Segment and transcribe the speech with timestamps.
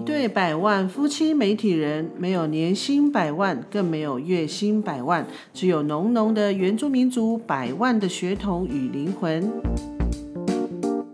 [0.00, 9.52] 一对百万夫妻媒体人，没有年薪百万，更没有月薪百万，只有浓浓的原住民族百万的血统与灵魂。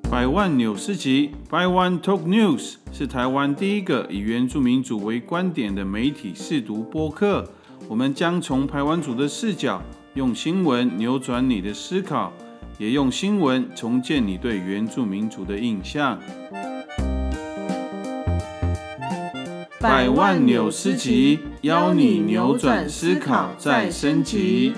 [0.09, 7.51] 百万纽斯集 （By One Talk News） 是台湾第一个以原住民族为观点的媒体试读播客。
[7.89, 9.83] 我们将从台湾族的视角，
[10.15, 12.33] 用新闻扭转你的思考，
[12.79, 16.17] 也用新闻重建你对原住民族的印象。
[19.89, 24.75] 百万纽斯集，邀你扭转思考，再升级。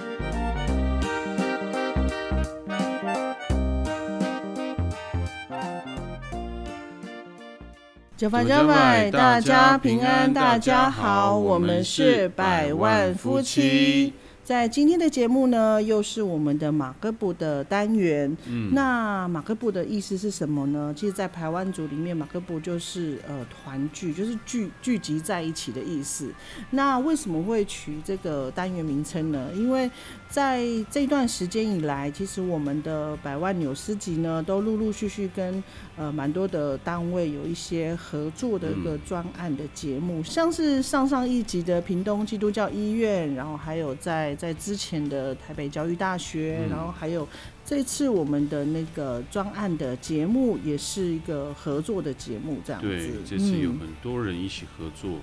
[8.19, 14.13] 九百九百，大家平安，大家好，我们是百万夫妻。
[14.49, 18.35] 在今天的节目呢，又是我们的马格布的单元。
[18.47, 20.91] 嗯，那马格布的意思是什么呢？
[20.97, 26.33] 其实，在台湾族里面，马格布就是呃团聚，就是聚聚集在一起的意思。
[26.71, 29.51] 那为什么会取这个单元名称呢？
[29.55, 29.91] 因为
[30.29, 35.63] 在这段时间以来，其实我们的百万纽斯集呢，都陆陆续续跟
[35.97, 47.27] 呃蛮多的单位有一些合作的一个专案的节目，像是上上一集的屏东基督教医院，然后还有在在之前的台北教育大学，然后还有
[47.65, 52.89] 这次我们的那个专案的节目，也是一个合作的节目，这样子。
[52.89, 55.19] 对，这次有很多人一起合作。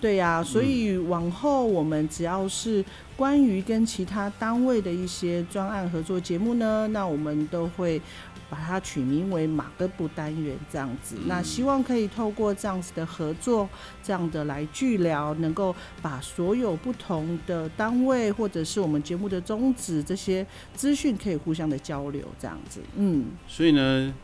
[0.00, 2.84] 对呀，所以往后我们只要是
[3.16, 8.00] 关于跟其他单位的一些专案合作节目呢，那我们都会。
[8.50, 13.68] 把它取名为马哥布单元这样子，那希望可以透过这样子的合作，
[14.00, 22.80] 这样的来聚聊，能够把所有不同的单位或者是我们节目的宗旨这些资讯可以互相的交流这样子。
[22.96, 24.14] 嗯，所以呢，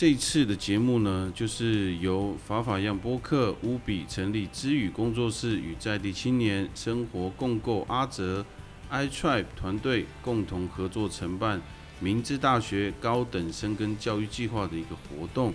[0.00, 8.42] 这次的节目呢，就是由法法样播客乌比成立知语工作室与在地青年生活共构阿哲
[8.90, 11.60] iTribe 团队共同合作承办。
[11.98, 15.52] 明治大学高等生根教育计划的一个活动，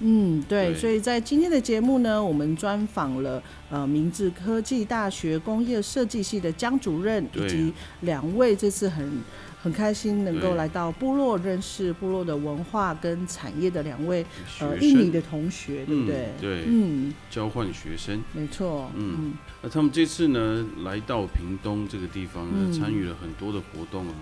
[0.00, 9.22] 嗯，对，所以在今天的节目呢，我们专访了呃明治科技大学工业设计系的江主任，以及两位这次很
[9.66, 14.24] 很开心能够来到部落认识部落的文化跟产业的两位
[14.60, 16.28] 呃印尼的同学，对不对？
[16.40, 24.14] 对，嗯，交换学生，没错，嗯，那他们这次呢来到屏东这个地方呢，参与了很多的活动啊。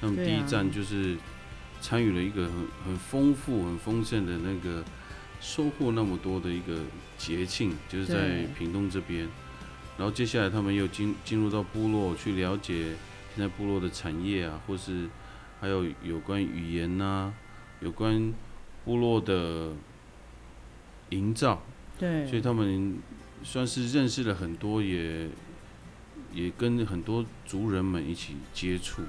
[0.00, 1.16] 那么第一站就是
[1.80, 2.52] 参与了一个很
[2.86, 4.84] 很丰富、很丰盛的那个
[5.40, 6.76] 收获那么多的一个
[7.18, 9.28] 节庆，就是在屏东这边。
[9.98, 12.94] 然后接下来他们又进进入到部落去了解
[13.34, 15.08] 现在部落的产业啊，或是
[15.60, 17.32] 还有有关语言呐，
[17.80, 18.32] 有关
[18.84, 19.72] 部落的
[21.10, 21.62] 营造。
[21.98, 22.26] 对。
[22.26, 22.98] 所以他们
[23.42, 25.28] 算是认识了很多，也
[26.32, 29.02] 也跟很多族人们一起接触。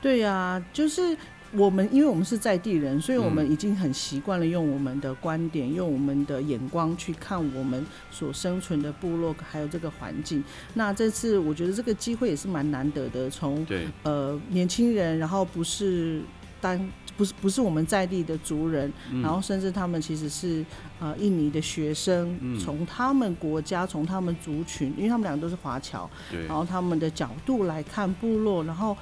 [0.00, 1.16] 对呀，就是
[1.52, 10.44] 我们，因为我们是在地人，所以我们已经很习惯了用我们的观点、用我们的眼光去看我们所生存的部落，还有这个环境。
[10.74, 13.66] 那这次我觉得这个机会也是蛮难得的，从
[14.02, 16.20] 呃年轻人，然后不是
[16.60, 16.78] 单
[17.16, 18.92] 不是不是我们在地的族人，
[19.22, 20.62] 然后甚至他们其实是
[21.00, 26.10] 呃印尼的学生，从他们国家、从他们族群，因为他们两个都是华侨，
[26.46, 28.94] 然后他们的角度来看部落，然后。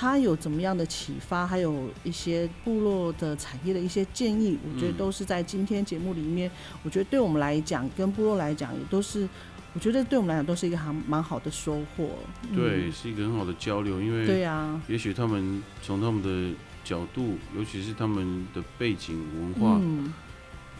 [0.00, 6.48] 他有怎么样的启发，还有一些部落的产业的一些建议，我觉得都是在今天节目里面。
[6.84, 9.28] 我觉得对我们来讲，跟部落来讲，也都是，
[9.72, 12.10] 我觉得对我们来讲都是一个还蛮好的收获。
[12.54, 20.12] 对，是一个很好的交流，因为对呀，也许他们从他们的角度，尤其是他们的背景文化，嗯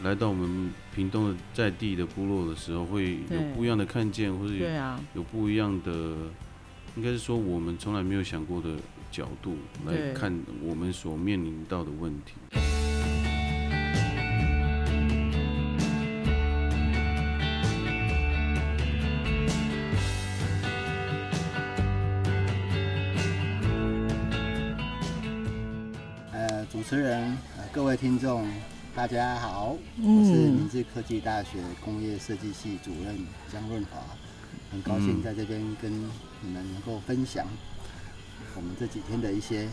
[0.04, 4.68] 来到我们屏东的在地的部落的时候，会有不一样的看见，或者有
[5.14, 6.14] 有不一样的，
[6.94, 8.68] 应该是说我们从来没有想过的。
[9.10, 10.32] 角度来看
[10.62, 12.34] 我们所面临到的问题。
[26.32, 28.46] 呃，主持人，呃，各位听众，
[28.94, 33.16] 大家好，我是明治科技大学工业设计系主任
[33.52, 33.98] 江润华，
[34.70, 37.46] 很高兴在这边跟你们能够分享。
[38.56, 39.68] 我们这几天的一些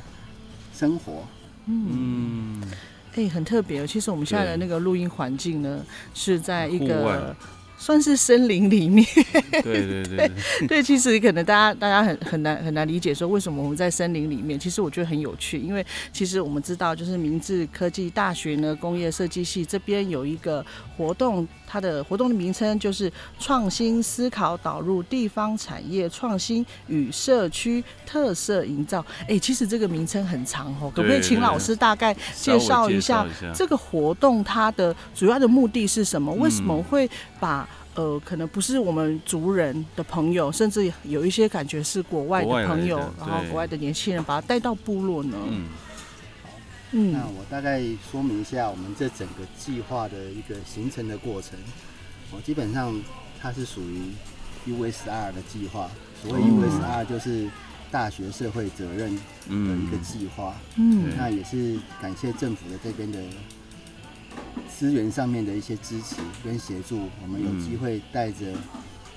[0.73, 1.23] 生活，
[1.65, 2.61] 嗯，
[3.15, 3.85] 哎，很特别。
[3.87, 5.83] 其实我们现在的那个录音环境呢，
[6.13, 7.35] 是在一个
[7.77, 9.05] 算是森林里面。
[9.51, 10.31] 对对对
[10.67, 14.59] 对，其实可能大家大家很很难很难理解说为什么我们在森林里面。
[14.59, 20.65] 其实我觉得很有趣，因为其实我们知道，就是明治科技大学呢工业设计系这边有一个
[20.97, 29.05] 活动，它的活动的名称就是创新思考导入地方产业创新与社区特色营造。
[29.27, 36.33] 哎，其实这个名称很长哦，可不可以请老师大概介绍一下这个活动它的主要的目的是什么？
[36.33, 45.37] 为什么会把呃，可能不是我们族人的朋友，甚至有一些感觉是国外的朋友，然后国外的年轻人把他带到部落呢。
[45.47, 45.67] 嗯，
[46.43, 46.49] 好，
[46.91, 47.81] 嗯，那我大概
[48.11, 51.57] 说明一下我们这整个计划的一个形成的过程。
[52.31, 52.93] 我基本上
[53.41, 54.11] 它是属于
[54.67, 55.89] USR 的计划，
[56.21, 57.47] 所谓 USR 就是
[57.89, 60.53] 大学社会责任的一个计划。
[60.75, 63.19] 嗯，那也是感谢政府的这边的。
[64.67, 68.53] 资源上面的一些支持跟协助，我们有机会带着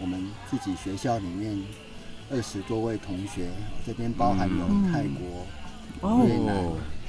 [0.00, 1.60] 我们自己学校里面
[2.30, 3.48] 二十多位同学，
[3.86, 6.64] 这边包含有泰国、越南、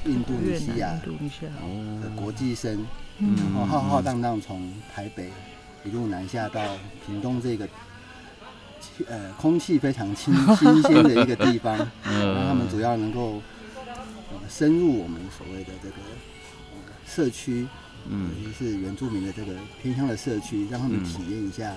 [0.05, 2.85] 印度尼西亚的国际生，
[3.19, 5.29] 然后浩浩荡荡从台北
[5.85, 6.61] 一路南下到
[7.05, 7.67] 屏东这个
[9.07, 13.41] 呃空气非常清新鲜的一个地方， 让他们主要能够
[14.31, 15.95] 呃深入我们所谓的这个
[17.05, 17.67] 社区。
[18.07, 21.75] 嗯，就是原住民的这个偏乡的社区，让他们体验一下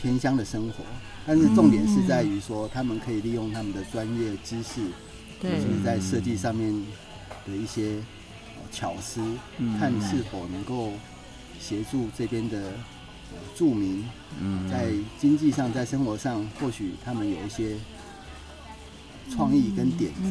[0.00, 0.84] 偏乡的生活。
[1.26, 4.80] 但是重点是在于说，他们可以利用他们的专业知识，
[5.42, 6.72] 就是在设计上面
[7.46, 7.98] 的一些
[8.72, 9.20] 巧思，
[9.78, 10.92] 看是否能够
[11.60, 12.72] 协助这边的
[13.54, 14.04] 住民，
[14.70, 17.76] 在经济上、在生活上，或许他们有一些
[19.30, 20.30] 创意跟点子，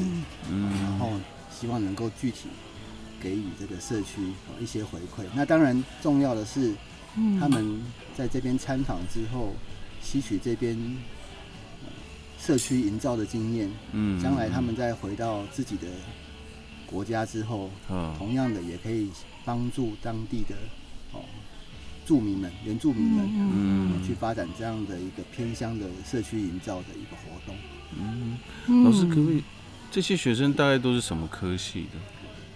[0.50, 1.12] 然后
[1.54, 2.48] 希望能够具体。
[3.22, 4.22] 给予这个社区
[4.60, 5.26] 一些回馈。
[5.34, 6.74] 那当然重要的是，
[7.40, 7.82] 他们
[8.16, 9.54] 在这边参访之后，
[10.02, 10.78] 吸取这边
[12.40, 13.70] 社区营造的经验。
[13.92, 15.88] 嗯，将来他们再回到自己的
[16.86, 17.70] 国家之后，
[18.18, 19.10] 同样的也可以
[19.44, 20.56] 帮助当地的
[21.12, 21.22] 哦
[22.06, 27.56] 住民们、原住民们，嗯，去发展这样的一个偏乡的社区营造的一个活动。
[27.98, 28.38] 嗯，
[28.84, 29.44] 老师可不可以？
[29.92, 32.00] 这些学生大概都是什么科系的？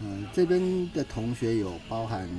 [0.01, 2.29] 嗯，这边的同学有包含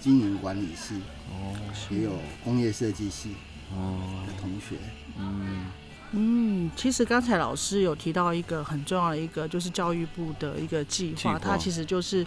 [0.00, 0.94] 经营管理系，
[1.30, 1.54] 哦，
[1.90, 2.12] 也有
[2.44, 3.34] 工业设计系，
[3.74, 4.76] 哦的同学，
[5.18, 5.66] 嗯。
[6.12, 12.26] 嗯，其实刚才老师有提到一个很重要的一个，就是教育部的一个计划，它其实就是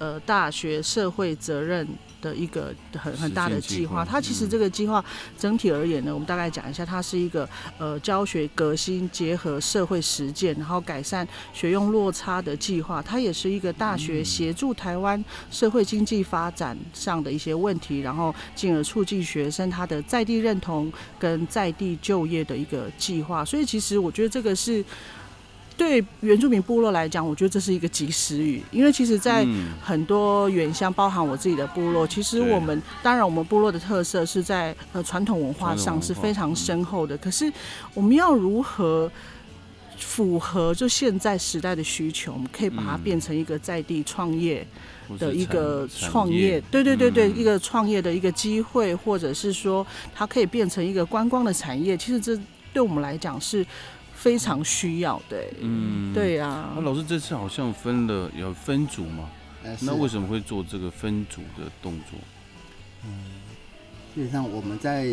[0.00, 1.86] 呃大学社会责任。
[2.20, 5.02] 的一个很很大的计划，它其实这个计划
[5.38, 7.48] 整体而言呢，我们大概讲一下，它是一个
[7.78, 13.00] 呃教学革新结合社会实践，然后改善学用落差的计划。
[13.00, 23.42] 它也是一个大学协助台湾社会经济发展上的一些问题，然后进而促进学生他的在地认同跟在地就业的一个计划。
[23.42, 24.84] 所以其实我觉得这个是。
[25.80, 29.46] 对原住民部落来讲，我觉得这是一个及时雨，因为其实，在
[29.82, 37.16] 很多原乡，包含我自己的部落，其实我们当然我们部落的特色是在呃传统文化上是非常深厚的。
[37.16, 37.50] 可是
[37.94, 39.10] 我们要如何
[39.96, 44.66] 符合就现在时代的需求，我们可以把它变成一个在地创业
[45.18, 51.96] 的一个创业，对对对对，一个创业的一个机会，或者是说它可以变成一个观光的产业。
[51.96, 52.38] 其实这
[52.74, 53.64] 对我们来讲是。
[54.20, 56.68] 非常需要的，嗯，对呀。
[56.74, 59.30] 那老师这次好像分了有分组嘛？
[59.80, 62.18] 那为什么会做这个分组的动作？
[63.06, 63.10] 嗯，
[64.14, 65.06] 基本上我们在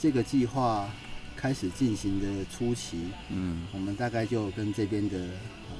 [0.00, 0.90] 这个计划
[1.36, 2.98] 开始进行的初期，
[3.28, 5.16] 嗯，我们大概就跟这边的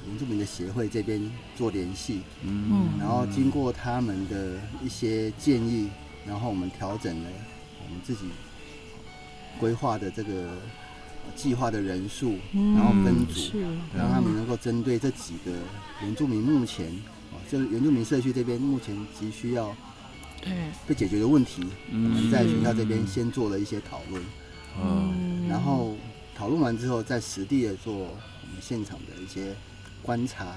[0.07, 5.89] 原住民的协会这边做联系，嗯，然后经过他们的一些建议，
[6.25, 7.29] 然后我们调整了
[7.85, 8.29] 我们自己
[9.59, 10.47] 规划的这个。
[11.35, 13.57] 计划的人数，然后分组，
[13.97, 15.51] 让他们能够针对这几个
[16.01, 16.87] 原住民目前，
[17.31, 19.75] 哦，就是原住民社区这边目前急需要
[20.41, 20.53] 对。
[20.87, 24.23] 被解决的问题，我们在学校这边先做了一些讨论，
[24.81, 25.95] 嗯，然后
[26.35, 28.05] 讨论完之后，在实地的做我
[28.51, 29.55] 们现场的一些
[30.01, 30.55] 观察。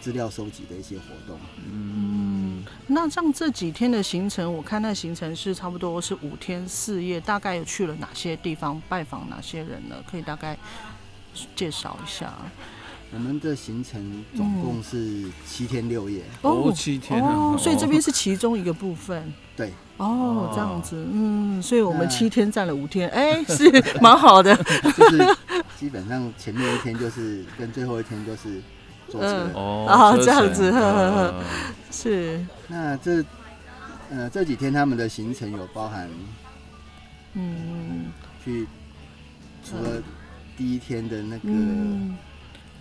[0.00, 1.38] 资料收集的一些活动。
[1.70, 9.96] 嗯，那像这几天的行程，我看那行程是差不多是五天四夜，大概有去了哪些地方，拜访哪些人呢？
[10.10, 10.56] 可以大概
[11.54, 12.32] 介绍一下。
[13.12, 16.22] 我们的行程总共是七天六夜。
[16.42, 19.30] 哦，七天哦，所以这边是其中一个部分。
[19.56, 19.72] 对。
[19.98, 24.56] 哦，这样子，嗯，所以我们七天占了五天，哎，是蛮好的。
[24.96, 25.36] 就是
[25.78, 28.62] 基本上前面一天就是跟最后一天就是。
[29.18, 29.52] 嗯。
[29.54, 31.34] 哦，这样子，呵呵呵。
[31.90, 32.40] 是。
[32.68, 33.24] 那这
[34.10, 36.08] 呃这几天他们的行程有包含
[37.34, 38.06] 嗯，
[38.44, 38.66] 去
[39.64, 40.02] 除了
[40.56, 41.48] 第一天的那个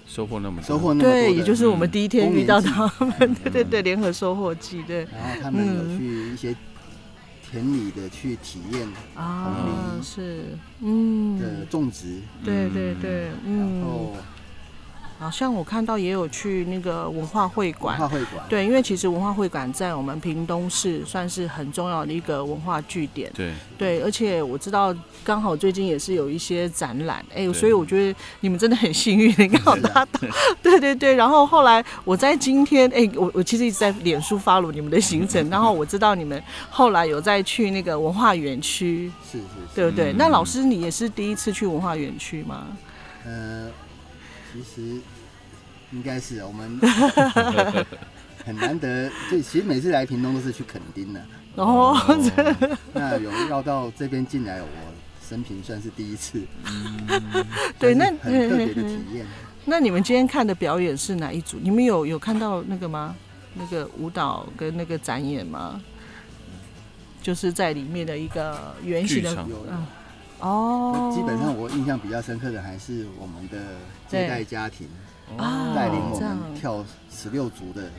[0.07, 5.07] 收获那么收获那么多，对，也就是我们第一天遇到他们，对对对，联合收获季，对。
[5.11, 6.55] 然后他们有去一些
[7.49, 10.45] 田里的去体验啊，是，
[10.81, 14.15] 嗯，的种植，对对对，嗯，然后。
[15.19, 30.21] 好像我看到也有去那个文化会馆，文化会馆对，因为其实文化会馆在我们屏东市算是很重要的一个文化据点，对对，而且我知道刚好最近也是有一些展览，哎，所以我觉得你们真的很幸运，刚好搭到，
[30.63, 31.13] 对对对。
[31.15, 39.45] 然后后来我在今天，哎，我我其实一直在脸书发录你们的行程，然后我知道你们后来有在去那个文化园区，是是，
[39.75, 40.13] 对不对？
[40.13, 42.67] 那老师你也是第一次去文化园区吗？
[43.25, 43.69] 呃。
[44.51, 45.01] 其实
[45.91, 46.79] 应该是我们
[48.45, 51.21] 很难得，就其实每次来屏东都是去垦丁的
[51.55, 51.95] 哦。
[52.93, 54.67] 那有绕到这边进来，我
[55.27, 56.41] 生平算是第一次。
[57.77, 59.25] 对，那很特别的体验。
[59.65, 61.57] 那你们今天看的表演是哪一组？
[61.61, 63.15] 你们有有看到那个吗？
[63.55, 65.81] 那个舞蹈跟那个展演吗？
[67.21, 69.45] 就是在里面的一个圆形的。
[70.39, 73.57] 哦，基本上我印象比较深刻的还是我们的
[74.07, 74.87] 接待家庭
[75.75, 77.89] 带领我们跳十六族的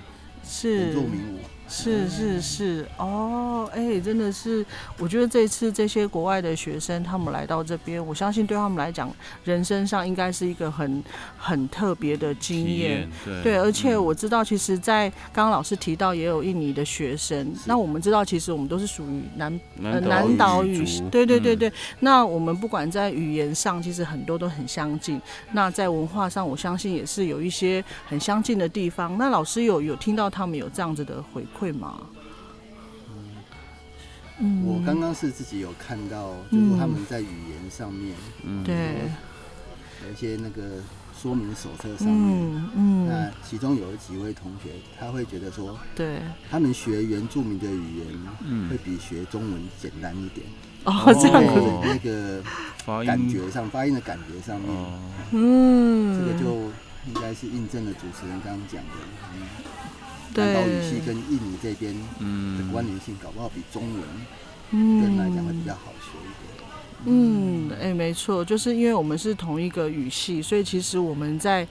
[0.64, 1.38] 原住民舞。
[1.70, 4.66] 是是是哦，哎，真的是，
[4.98, 9.08] 我觉得这次这些国外的学生他们来到这边，我相信对他们来讲，
[9.44, 11.02] 人生上应该是一个很
[11.38, 13.08] 很特别的经验。
[13.44, 21.72] 对，而且我知道，其实，在刚刚老师提到也有印尼的学生，那我们知道，其实我们都是属于南南岛语，对对对对。
[22.00, 25.20] 那我们不管在语言上，其实很多都很相近。
[25.52, 29.16] 那在文化上，我相信也是有一些很相近的地方。
[29.16, 31.59] 那老师有有听到他们有这样子的回馈。
[31.60, 32.00] 会吗？
[34.42, 39.10] 嗯，我刚刚是自己有看到，就是说他们在语言上面，嗯，对，
[40.02, 40.80] 有一些那个
[41.14, 48.06] 说明手册上面，嗯，那其中有几位同学，他会觉得说，对，他们学原住民的语言，
[48.40, 50.46] 嗯，会比学中文简单一点。
[50.84, 52.42] 哦，这样子，那个
[53.04, 54.70] 感觉上，发音的感觉上面，
[55.32, 56.54] 嗯，这个就
[57.06, 58.96] 应该是印证了主持人刚刚讲的，
[59.34, 59.42] 嗯。
[60.34, 64.02] 南岛语系跟印尼这边的关联性，搞不好比中文
[64.70, 66.50] 对人来讲会比较好学一点。
[67.06, 71.66] 嗯，哎，没错，就是因为我们是同一个语系，所以其实我们在。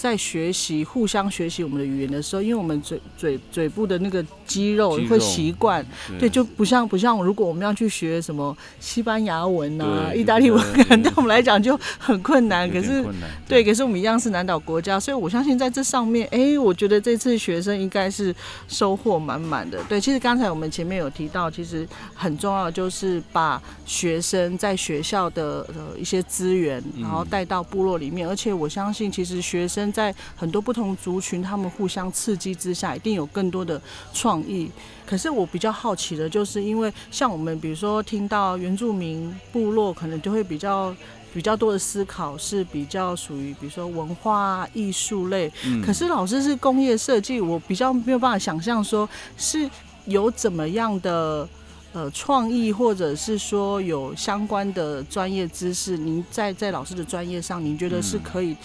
[0.00, 5.84] 在学习互相学习我们的语言的时候，因为我们嘴嘴嘴部的那个肌肉会习惯，
[6.18, 12.66] 对，就不像不像如果我们要去学什么西班牙文啊、意大利文，可能对我们来讲就很困难。
[12.70, 13.04] 可是，
[13.46, 18.34] 对，可是我们一样是南岛国家，所以我相信在这上面，哎，我觉得这次学生应该是
[18.68, 19.84] 收获满满的。
[19.86, 29.89] 对，其实刚才我们前面有提到，其实很重要的就是把学生在学校的呃一些资源，然后带到部落里面，而且我相信其实学生。
[29.92, 33.80] 在很多不同族群，他们互相刺激之下，一定有更多的
[34.12, 34.70] 创意。
[35.06, 40.94] 可是我比较好奇的，就是因为像我们，比如说听到原住民部落，可能就会比较
[41.34, 45.50] 比较多的思考，是比较属于比如说文化艺术类。
[45.84, 49.68] 可是老师是工业设计，我比较没有办法想象，说是
[50.06, 51.48] 有怎么样的
[51.92, 55.96] 呃创意，或者是说有相关的专业知识。
[55.96, 58.56] 您在在老师的专业上，您觉得是可以？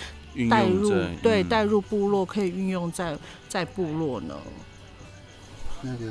[0.49, 4.35] 带入对带入部落可以运用在在部落呢。
[5.81, 6.05] 那个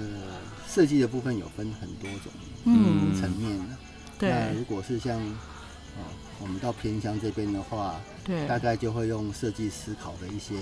[0.69, 2.33] 设计的部分有分很多种
[2.65, 3.77] 嗯层面的。
[4.21, 6.03] 那如果是像哦
[6.41, 10.55] 我们到偏乡这边的话，对，大概就会用设计思考的一些，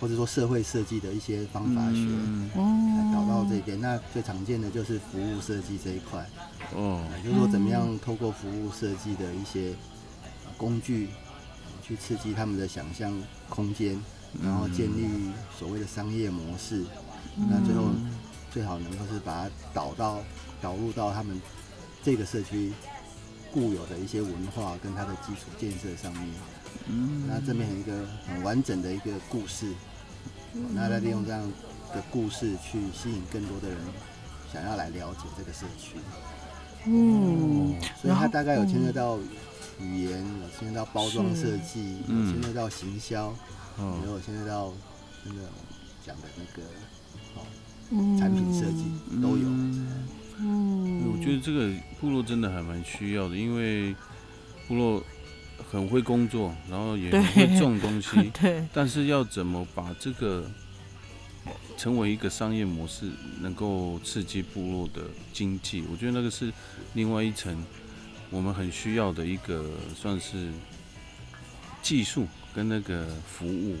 [0.00, 2.08] 或者说社会设计的一些方法学，
[2.56, 3.80] 嗯，导到这边。
[3.80, 6.26] 那最常见的就是服务设计这一块，
[6.74, 9.74] 哦，就是说怎么样透过服务设计的一些
[10.56, 11.08] 工具。
[11.86, 13.12] 去刺激他们的想象
[13.50, 14.00] 空间，
[14.42, 16.82] 然后建立所谓的商业模式。
[17.36, 17.90] 那最后
[18.50, 20.22] 最好能够是把它导到
[20.62, 21.38] 导入到他们
[22.02, 22.72] 这个社区
[23.52, 26.22] 固有的一些文化跟它的基础建设上面。
[26.86, 29.66] 嗯，那这边有一个很完整的一个故事，
[30.70, 31.42] 那再利用这样
[31.92, 33.78] 的故事去吸引更多的人
[34.50, 35.96] 想要来了解这个社区。
[36.86, 39.18] 嗯，所以它大概有牵涉到。
[39.80, 43.34] 语言，我现在到包装设计，现在到行销，
[43.76, 44.72] 然后现在到
[45.24, 45.40] 那个
[46.06, 46.68] 讲的那个
[47.34, 47.42] 哦，
[48.18, 48.84] 产品设计
[49.20, 49.48] 都有。
[50.38, 53.94] 嗯，我觉得这个部落真的还蛮需要的，因为
[54.66, 55.02] 部落
[55.70, 58.66] 很会工作，然后也很会种东西， 对。
[58.72, 60.48] 但是要怎么把这个
[61.76, 65.02] 成为一个商业模式，能够刺激部落的
[65.32, 65.84] 经济？
[65.90, 66.52] 我觉得那个是
[66.94, 67.56] 另外一层。
[68.34, 69.64] 我们很需要的一个
[69.94, 70.48] 算是
[71.80, 73.76] 技术跟那个服务。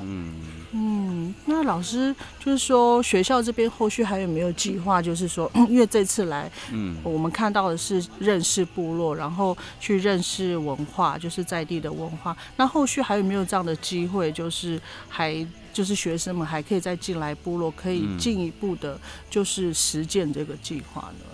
[0.00, 0.34] 嗯
[0.72, 5.00] 嗯，那老师就是说，学校这边后续还有没有计划？
[5.00, 12.36] 就是说， 因为这次来，嗯，我们看到的是认识部落，然后去认识文化，就是在地的文化。
[12.56, 14.30] 那后续还有没有这样的机会？
[14.30, 14.78] 就是
[15.08, 21.24] 还就是学生们还可以再进来部落，可以进一步的，就是实践这个计划呢？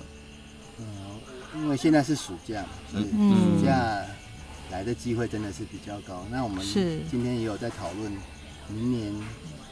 [1.54, 4.04] 嗯，因为现在是暑假，所以暑假
[4.70, 6.26] 来的机会真的是比较高。
[6.30, 6.64] 那我们
[7.10, 8.12] 今天也有在讨论。
[8.66, 9.12] 明年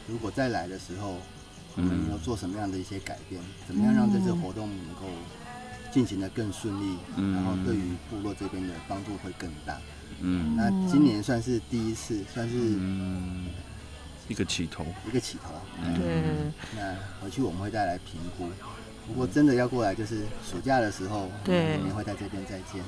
[0.07, 1.17] 如果再来的时候，
[1.75, 3.41] 我们要做什么样的一些改变？
[3.67, 5.09] 怎么样让这次活动能够
[5.91, 6.95] 进行的更顺利？
[7.17, 9.81] 然后对于部落这边的帮助会更大。
[10.21, 12.55] 嗯，那今年算是第一次，算是
[14.27, 15.55] 一个起头，一个起头。
[15.95, 16.21] 对。
[16.75, 18.47] 那回去我们会再来评估。
[19.07, 20.19] 如果真的要过来，就是
[20.49, 22.81] 暑假的时候，对，会在这边再见。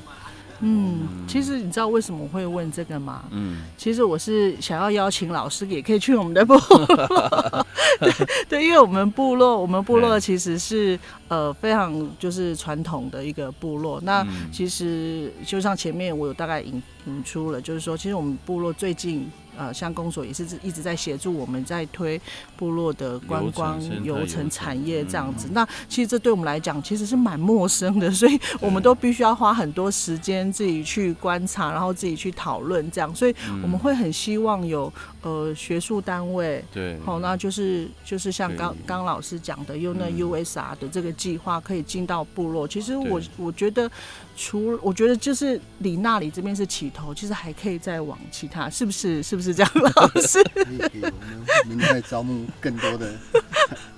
[0.61, 3.25] 嗯，其实你知道为什么会问这个吗？
[3.31, 7.65] 嗯，其实我是想要邀请老师，也可以去我们的部落。
[7.99, 13.99] 对对，因为我们部落，我们部落其实是呃非常就是传统的一个部落。
[14.01, 19.29] 那其实就像前面我有大概引引出了，就是说，其实我们部落最近。
[19.57, 22.19] 呃，像公所也是一直在协助我们在推
[22.57, 25.47] 部落的观光游程产业这样子。
[25.51, 33.13] 那其实这对我们来讲其实是蛮陌生的， 所以我们都必须要花很多时间自己去观察，然后自己去讨论这样。
[33.15, 42.67] 所以我们会很希望有呃学术单位，对，好，那就是就是像刚刚老师讲的，用那 USR 的这个计划可以进到部落。
[42.67, 43.89] 其实我我觉得。
[44.35, 49.23] 除我觉得就是李那里这边是起头，其实还可以再往其他，是不是？
[49.23, 50.43] 是不是这样，老师？
[50.53, 53.13] 可以，可以，我们明天招募更多的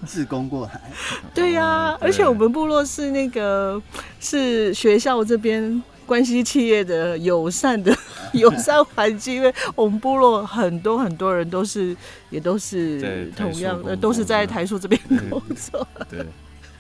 [0.06, 0.80] 志工过来。
[1.34, 3.82] 对呀，而且我们部落是那个
[4.20, 7.92] 是学校这边关系企业的友善的
[8.34, 11.98] 友善环境，因为我们部落很多很多人都是
[12.30, 15.88] 也都是同样的，都是在台塑这边工作。
[16.10, 16.24] 对。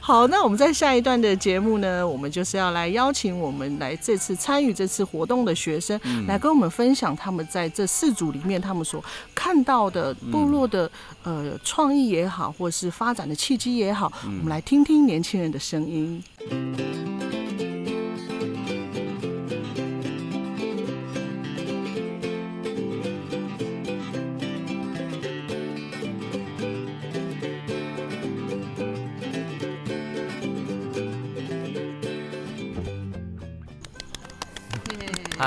[0.07, 9.03] 好，那我们在下一段的节目呢，我们就是要来邀请我们来这次参与这次活动的学生，来跟我们分享他们在这四组里面他们所
[9.35, 10.89] 看到的部落的
[11.23, 16.23] 呃创意也好，或是发展的契机也好，我们来听听年轻人的声音。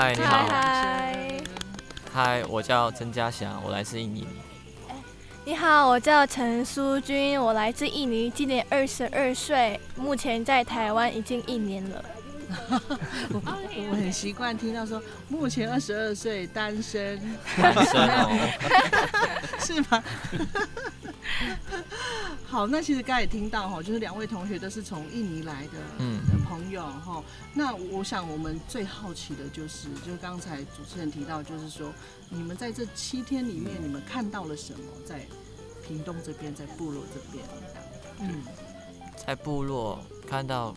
[0.01, 0.47] 嗨，你好。
[0.47, 1.43] 嗨，
[2.11, 4.27] 嗨，我叫曾家祥，我来自印尼。
[5.45, 12.03] 你好，我叫陈淑君，我来自印尼，今年二十二岁，目前在台湾已经一年了。
[13.33, 13.39] 我
[13.95, 17.17] 很习惯听到说目前二十二岁单身，
[17.57, 18.27] 单身哦，
[19.59, 20.03] 是吗？
[22.45, 25.77] 好，那其实刚才也听到哈，就是两位同学都是从印尼来的
[26.45, 27.23] 朋友哈。
[27.53, 31.93] 那我想我们最好奇的就是，就刚才主持人提到，就是说
[32.29, 34.79] 你们在这七天里面，你们看到了什么？
[35.05, 35.25] 在
[35.87, 37.45] 屏东这边，在部落这边，
[38.19, 38.43] 嗯，
[39.25, 40.75] 在部落看到。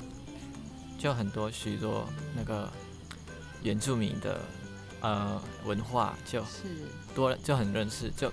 [0.99, 2.71] 就很多许多那个
[3.63, 4.41] 原住民的
[5.01, 8.11] 呃文化，就是多就很认识。
[8.11, 8.33] 就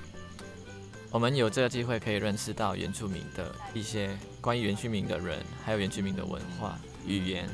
[1.12, 7.50] 我们有这个机会可以认识到原住民的一些关于原住民的人，还有原住民的文化语言。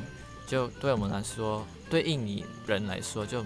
[0.46, 3.44] 就对我们来说，对印尼人来说，就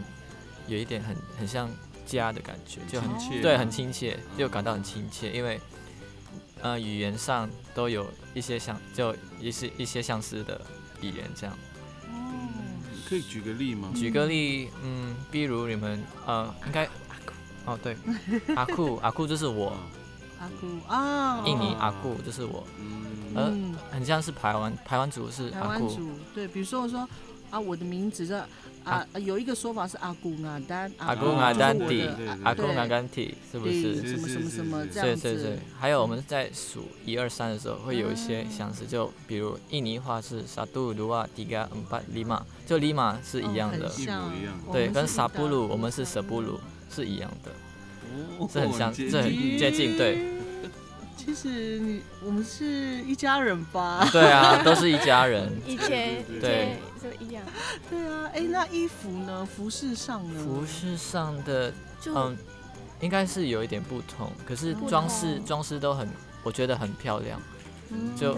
[0.68, 1.70] 有一点很很像
[2.06, 5.60] 家的感觉，就很对很亲切，就感到很亲切，因为
[6.62, 10.62] 呃语言上都有一些相，就一些一些相似的。
[11.02, 11.58] 语言这样，
[12.10, 12.40] 哦，
[13.08, 13.90] 可以举个例吗？
[13.96, 16.86] 举个例，嗯，比如你们，呃，应该，
[17.66, 17.96] 哦，对，
[18.56, 19.76] 阿酷，阿酷就是我，
[20.40, 23.54] 阿酷啊，印尼阿酷就是我，嗯，呃，
[23.92, 25.96] 很像是台湾，台湾族是阿库，
[26.34, 27.08] 对，比如说我说
[27.50, 28.42] 啊，我的名字是。
[28.84, 32.10] 啊，有一个说法是阿古阿丹，阿古阿丹蒂，
[32.44, 33.96] 阿古阿丹蒂，是不是？
[33.96, 35.22] 什么什么什么这样子？
[35.22, 43.92] 对对对，还有我们在数一二三的时候，会有一些相似，就比如印尼话是沙杜鲁瓦迪嘎嗯巴里马，就里马是一样的，
[44.72, 47.52] 对，跟沙布鲁我们是舍布鲁是一样的，
[48.52, 50.28] 是很相，这很接近，对。
[51.24, 52.66] 其实你我们是
[53.04, 54.10] 一家人吧？
[54.12, 55.52] 对啊，都是一家人。
[55.68, 57.44] 以前对就一样。
[57.90, 59.46] 对啊，哎，那衣服呢？
[59.46, 60.44] 服饰上呢？
[60.44, 61.74] 服饰上的
[62.08, 62.38] 嗯，
[63.00, 66.08] 应该是有一点不同，可是装饰装饰都很，
[66.44, 67.40] 我觉得很漂亮。
[68.16, 68.38] 就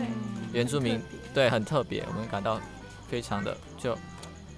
[0.52, 1.00] 原住民
[1.32, 2.60] 对很特别，我们感到
[3.08, 3.96] 非常的就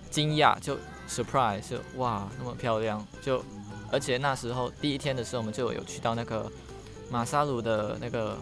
[0.10, 0.78] 惊讶，就
[1.10, 3.44] surprise，就哇那么漂亮，就
[3.92, 6.50] 而且那时候第一天的时候，我们就有去到那个
[7.12, 8.38] 马萨鲁的那个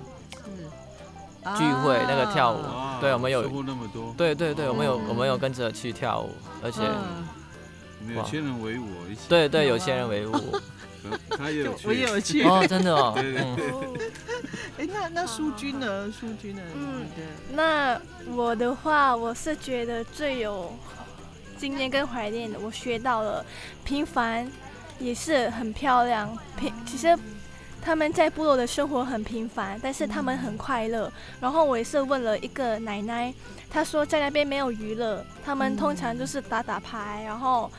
[1.57, 2.61] 聚会，那个跳舞，
[3.01, 6.29] 对，我们有那么多，对对对，我们有我们有跟着去跳舞，
[6.63, 6.81] 而且
[8.15, 10.33] 有千人围舞一起，对对，有千人围舞，
[11.37, 12.43] 他也有，我也有去。
[12.43, 13.13] 哦，真的哦，
[14.77, 16.11] 哎，那那苏军呢？
[16.11, 16.61] 苏军呢？
[16.75, 17.99] 嗯，对那
[18.33, 20.73] 我的话，我是觉得最有
[21.57, 23.45] 经验跟怀念的，我学到了
[23.85, 24.49] 平凡
[24.99, 26.35] 也是很漂亮。
[26.57, 27.17] 平其实
[27.83, 31.11] 他们在部落的生活很平凡，但是他们很快乐。
[31.41, 33.33] 然后我也是问了一个奶奶，
[33.69, 37.69] 她说在那边没有娱乐，他们通常就是打打牌，然后。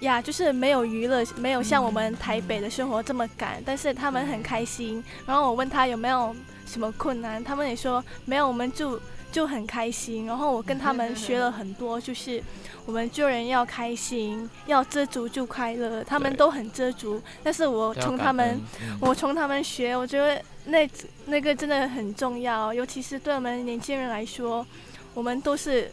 [0.00, 5.04] 呀，就是没有娱乐，没有像我们台北的生活这么赶，但是他们很开心。
[5.26, 8.98] 然后我问他有没有什么困难，他们也说没有，我们就
[9.30, 10.26] 就很开心。
[10.26, 12.42] 然后我跟他们学了很多，就是
[12.86, 16.02] 我们做人要开心，要知足就快乐。
[16.04, 18.60] 他们都很知足，但是我从他们，
[19.00, 20.88] 我从他们学，我觉得那
[21.26, 24.66] 那个真的很重要，尤其是对我们年轻人来说，
[25.14, 25.90] 我们都是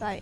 [0.00, 0.20] 来。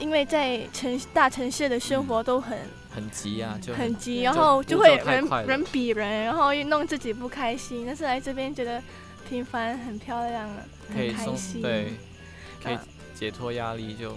[0.00, 2.56] 因为在城大城市的生活都很
[2.94, 7.84] 很急啊，就很急，然后就会人人比人，然后又弄自己不开心。
[7.84, 8.80] 但是来这边觉得
[9.28, 10.48] 平凡很漂亮，
[10.88, 11.92] 很开心，对，
[12.62, 12.78] 可以
[13.14, 13.94] 解脱压力。
[13.94, 14.16] 就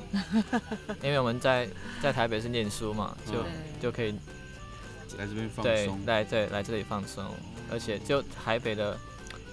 [1.03, 1.67] 因为我们在
[2.01, 3.43] 在台北是念书嘛，就
[3.81, 4.11] 就可以
[5.17, 7.25] 来这边放松，来对来这里放松。
[7.71, 8.97] 而且就台北的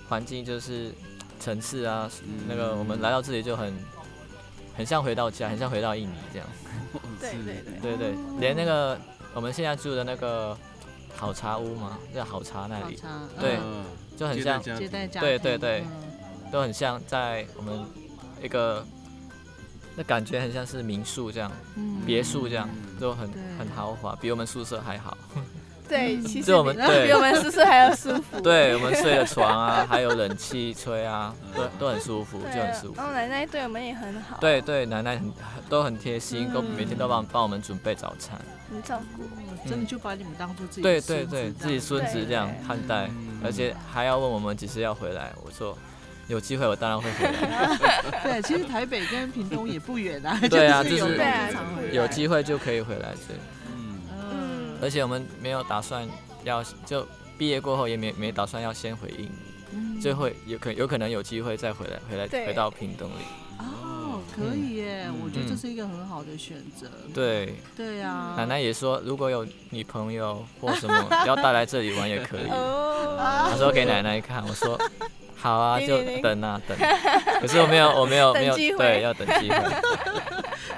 [0.09, 0.93] 环境就是
[1.41, 2.11] 城市啊，
[2.49, 3.75] 那个我们来到这里就很。
[4.79, 6.47] 很像回到家，很像回到印尼这样。
[7.19, 7.97] 对对对。
[7.97, 8.97] 对对，连那个
[9.35, 10.57] 我们现在住的那个
[11.17, 12.97] 好茶屋嘛，叫好茶那里，
[13.41, 13.59] 对，
[14.19, 15.85] 就很像接待家，对对对，
[16.51, 17.79] 都很像在我们
[18.43, 18.85] 一个，
[19.95, 21.53] 那感觉很像是民宿这样，
[22.05, 25.17] 别墅这样，都很很豪华，比我们宿舍还好。
[25.89, 28.41] 对，其实我们比我们宿舍还要舒服。
[28.41, 32.95] 对 我们睡的床啊，还有冷气吹啊，都都很舒服，就很舒服。
[32.97, 34.37] 然后奶奶对我们也很好。
[34.41, 35.33] 对对，奶奶很
[35.69, 38.39] 都很贴心，都每天都帮帮我们准备早餐，
[38.71, 39.25] 很照顾。
[39.69, 43.11] 真的就把你们当做自己对对对，自己孙子这样看待，
[43.45, 45.33] 而且还要问我们几时要回来。
[45.45, 45.77] 我说
[46.29, 47.77] 有机会我当然会回来。
[48.23, 50.39] 对，其实台北跟屏东也不远啊。
[50.49, 51.17] 对啊，就是
[51.93, 53.09] 有机会就可以回来。
[53.27, 53.37] 对。
[54.81, 56.07] 而且我们没有打算
[56.45, 59.31] 要，就毕业过后也没没打算要先回印
[59.71, 63.23] 尼，就会有可有可能有机会再回来，回来回到屏东里。
[63.59, 66.87] 哦，可以耶，我觉得这是一个很好的选择。
[67.13, 68.35] 对，对呀。
[68.37, 72.49] 奶奶也说，如果有女朋友或什么 要带来这里玩也可以。
[72.49, 74.79] 她说给奶奶看，我说。
[75.41, 76.77] 好啊， 就等啊等。
[77.41, 79.57] 可是我没有，我没有 没有，对，要等机会。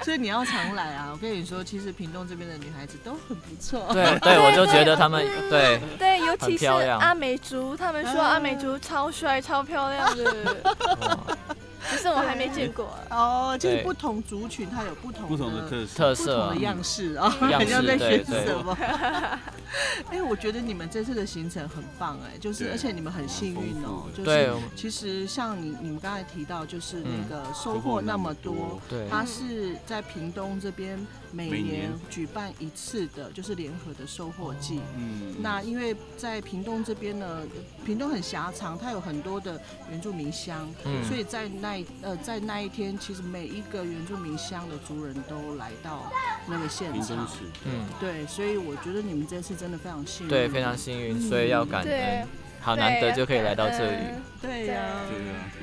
[0.03, 1.09] 所以你要常来啊！
[1.11, 3.87] 我跟你说，其实屏东这边的女孩子都很不错。
[3.93, 10.57] 对对，我就觉得他们对对，尤其是阿美族，他们说阿美族超帅、超漂亮的。
[11.89, 12.95] 可是我还没见过。
[13.09, 18.77] 哦，就是不同族群它有不同不同的特色、特色、的样式啊， 好像在选什么。
[20.09, 30.99] 哎，我觉得你们这次的行程很棒哎，就是而且你们很幸运哦，就是其实像你你们刚才提到，就是那个收获那么多，对，它是在屏东这边
[31.31, 34.81] 每年举办一次的，就是联合的收获季。
[34.97, 37.43] 嗯，那因为在屏东这边呢，
[37.85, 40.67] 屏东很狭长，它有很多的原住民乡，
[41.07, 46.11] 所以在那呃在那一天，其实每一个原住民乡的族人都来到
[46.47, 47.25] 那个现场。
[47.63, 49.51] 嗯，对，所以我觉得你们这次。
[49.61, 52.27] 真的非常幸运，对，非常幸运，所以要感恩，
[52.59, 53.97] 好难得就可以来到这里，
[54.41, 54.81] 对呀，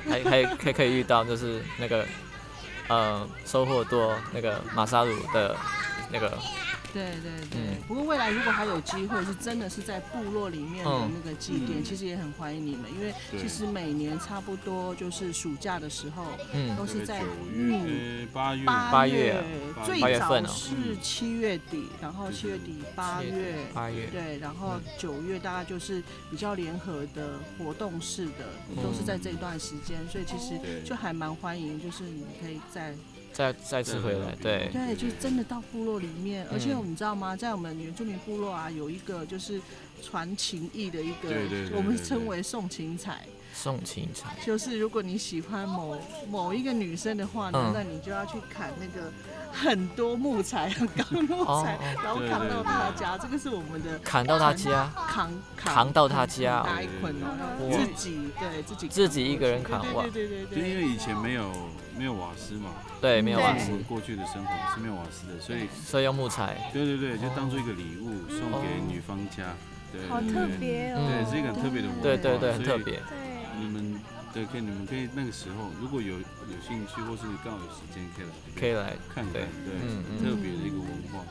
[0.07, 2.05] 还 还可可以遇到，就是那个，
[2.89, 5.55] 呃，收获多那个马萨鲁的
[6.11, 6.37] 那个。
[6.91, 17.21] 对对对，不过未来如果还有机会，是真的是在部落里面的那个祭奠，其实也很欢迎你们，因为其实每年差不多就是暑假的时候，嗯，都是在
[17.53, 19.43] 嗯八月八月
[19.85, 23.53] 最早是七月底，然后七月底八月。
[23.71, 24.07] 八月。
[24.07, 28.49] 对，然后九月大概就是比较联合的活动式的，
[28.81, 32.95] 都是在这一段时间，所以其实就还蛮欢迎，就是你可以在。
[33.31, 37.35] 再再次回来，对对，就真的到部落里面，而且你知道吗？
[37.35, 39.61] 在我们原住民部落啊，有一个就是
[40.03, 41.29] 传情意的一个，
[41.75, 43.25] 我们称为送情彩。
[43.61, 45.97] 送青菜就是如果你喜欢某
[46.29, 49.11] 某一个女生的话呢，那你就要去砍那个
[49.51, 53.17] 很多木材， 很高木材，然后扛到她家。
[53.17, 61.51] 这个是我们的砍到她家，扛扛到她家，搭一捆哦，自己对自己自己一个人扛哇，对对对，就因为以前没有
[61.97, 62.69] 没有瓦斯嘛，
[63.01, 69.43] 对，没有瓦斯，过去的生活是没有瓦斯的，所以所以用木材，对对对，就当做一个礼物送给女方家。
[69.91, 71.01] 对好特别哦！
[71.01, 72.03] 对，是一个很特别的文化。
[72.03, 73.01] 对对对，很特别。
[73.09, 73.99] 对，你们
[74.33, 79.33] 对可以，你们可以那个时候如果有有兴趣，或是刚好有时间，可以来可以来看看。
[79.33, 79.43] 对，
[80.07, 81.25] 很特别的一个文化。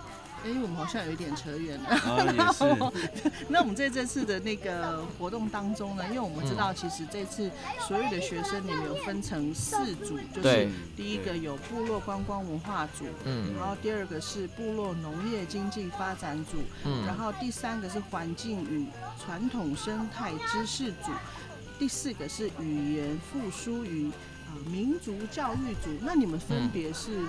[0.44, 1.88] 哎，我们好像有一点扯远了。
[1.88, 2.54] 啊，
[3.50, 7.50] 那我们在这次的那个活动当中呢，因为我们知道，其实这次
[7.88, 18.86] 所有的学生里面有分成四组，就是第一个有部落观光文化组，嗯，然后第二个是部落农业经济发展组，嗯，然后第三个是环境与
[19.20, 21.10] 传统生态知识组，
[21.78, 24.10] 第四个是语言复苏与
[24.46, 25.90] 啊民族教育组。
[26.02, 27.20] 那你们分别是？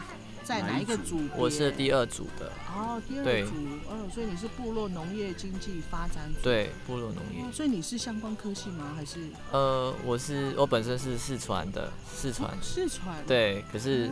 [0.42, 1.20] 在哪一个组？
[1.38, 2.52] 我是第二组的。
[2.74, 3.54] 哦，第二组，
[3.92, 6.40] 嗯，所以你是部落农业经济发展组。
[6.42, 7.52] 对，部落农业。
[7.52, 8.94] 所以你是相关科系吗？
[8.96, 9.20] 还是？
[9.52, 12.52] 呃，我是我本身是四川的，四川。
[12.64, 13.24] 四川。
[13.28, 14.10] 对，可是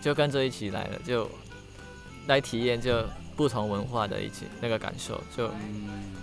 [0.00, 1.28] 就跟着一起来了，就
[2.28, 5.50] 来体验就不同文化的一起那个感受，就，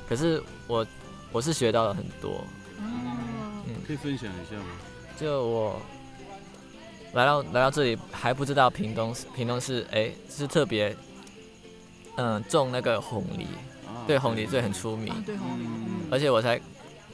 [0.07, 0.87] 可是我
[1.33, 2.45] 我是学到了很多。
[3.89, 4.65] 嗯，可以分享一下吗？
[5.19, 5.81] 就我。
[7.13, 10.95] 来到来到这里还不知道屏东屏东是哎是特别
[12.17, 13.47] 嗯种那个红梨，
[14.05, 15.65] 对红梨最很出名，对红梨，
[16.11, 16.61] 而且我才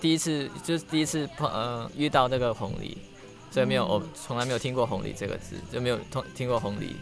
[0.01, 2.97] 第一次就是第一次碰嗯遇到那个红梨，
[3.49, 6.97] 所以没有我从来没有听过红梨这个字，就没有听听过红梨，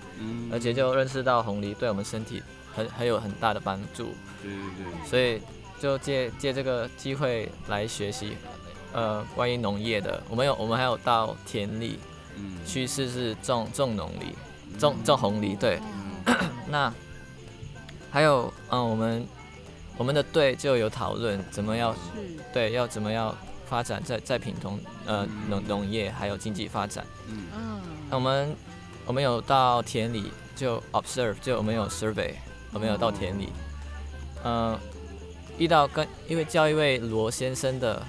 [0.51, 2.43] 而且就认识到红梨对我们身体
[2.75, 5.41] 很很有很大的帮助，对对对，所以
[5.79, 8.38] 就借借这个机会来学习
[8.93, 11.99] 呃关于农业的，我们有我们还有到田里。
[12.36, 14.34] 嗯趋势是种种农梨，
[14.79, 15.56] 种种红梨。
[15.56, 15.79] 对，
[16.67, 16.91] 那
[18.10, 19.27] 还有嗯，我们
[19.99, 21.95] 我们的队就有讨论怎么要
[22.51, 27.06] 对要怎么样发展在在屏东呃农农业还有经济发展。
[27.27, 27.43] 嗯
[28.10, 28.56] 那我们
[29.06, 32.32] 我们有到田里就 observe 就我们有 survey
[32.71, 33.49] 我们有到田里，
[34.43, 34.75] 嗯，
[35.60, 38.01] 遇到跟因为叫一位罗先生的，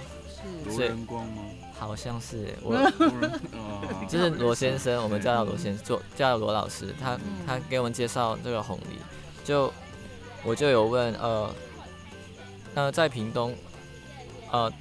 [0.66, 1.42] 罗仁光吗？
[1.78, 2.76] 好像是 我，
[4.08, 8.98] 就是罗先生，我们叫他罗先生，做叫罗老师，他他给我们介绍这个红梨，
[9.44, 9.72] 就
[10.44, 11.50] 我就有问，呃，
[12.74, 13.54] 那在屏东，
[14.50, 14.72] 呃，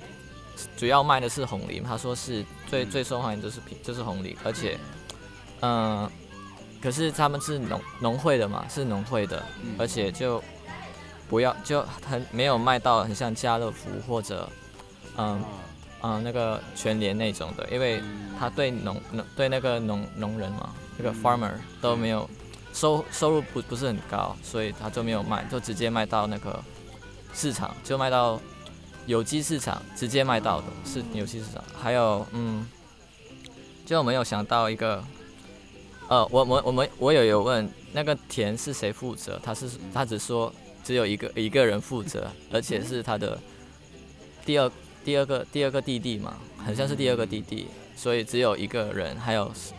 [0.78, 4.78] 主要卖的是红梨，他说是最最受欢迎就是平就是红梨，而且，
[5.62, 6.10] 嗯，
[6.82, 9.44] 可是他们是农农会的嘛，是农会的，
[9.80, 10.42] 而且就
[11.28, 14.48] 不要就很没有卖到很像家乐福或者，
[15.18, 15.42] 嗯。
[16.06, 18.04] 嗯，那个全联那种的，因为
[18.38, 22.30] 他对农农对那个农农人嘛，那个 farmer 都没有
[22.74, 26.62] 收收入不不是很高，所以他就没有卖，就直接卖到那个
[27.34, 28.38] 市场，就卖到
[29.06, 31.64] 有机市场，直接卖到的是有机市场。
[31.74, 32.68] 还有，嗯，
[33.86, 35.02] 就没有想到一个，
[36.10, 43.40] 呃，我我我们我有有问那个田是谁负责，他是他只说只有一个一个人负责，而且是他的
[44.46, 44.70] 第二。
[45.04, 49.74] 第二个第二个弟弟嘛，很像是第二个弟弟，所以只有一个人，还有是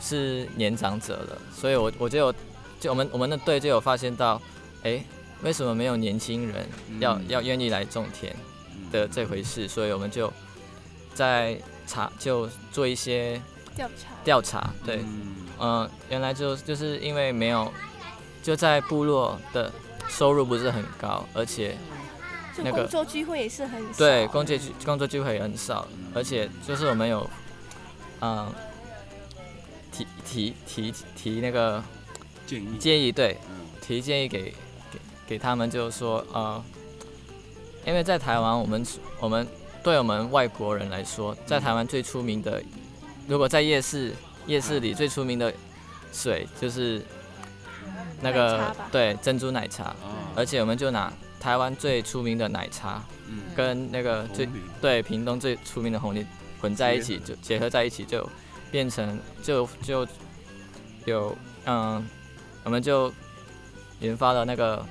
[0.00, 2.34] 是年长者了，所以我我就有
[2.78, 4.40] 就我们我们的队就有发现到，
[4.82, 5.02] 哎，
[5.42, 6.66] 为什么没有年轻人
[7.00, 8.34] 要要愿意来种田
[8.92, 9.66] 的这回事？
[9.66, 10.30] 所以我们就
[11.14, 13.40] 在查就做一些
[13.74, 14.14] 调查。
[14.24, 15.00] 调查，对，
[15.58, 17.72] 嗯，原来就就是因为没有
[18.42, 19.72] 就在部落的
[20.08, 21.76] 收入不是很高，而且。
[22.62, 23.98] 那个工作机会也是很少。
[23.98, 27.28] 对，工作机工作机会也很少，而且就是我们有，
[28.20, 28.52] 嗯，
[29.92, 31.82] 提提提提那个
[32.46, 32.76] 建议。
[32.78, 33.38] 建议对，
[33.80, 34.54] 提建议给
[34.90, 36.62] 给给他们，就是说呃，
[37.84, 38.86] 因为在台湾，我们
[39.20, 39.46] 我们
[39.82, 42.62] 对我们外国人来说，在台湾最出名的，
[43.28, 44.14] 如果在夜市
[44.46, 45.52] 夜市里最出名的
[46.12, 47.02] 水就是
[48.20, 49.94] 那个对珍珠奶茶，
[50.34, 51.12] 而且我们就拿。
[51.46, 53.00] 台湾最出名的奶茶，
[53.54, 54.48] 跟那个最
[54.80, 56.26] 对屏东最出名的红梨
[56.60, 58.28] 混在一起，就结合在一起，就
[58.68, 60.04] 变成就就
[61.04, 62.04] 有嗯，
[62.64, 63.12] 我们就
[64.00, 64.84] 研发了那个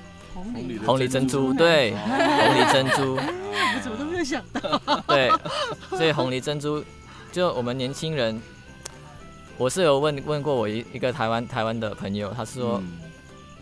[0.86, 5.30] 红梨珍珠，对红梨珍珠， 我怎么都没有想到，对，
[5.90, 6.82] 所以红梨珍珠
[7.30, 8.40] 就我们年轻人，
[9.58, 12.82] 我是有问问过我一一个台湾台湾的朋友，他是说。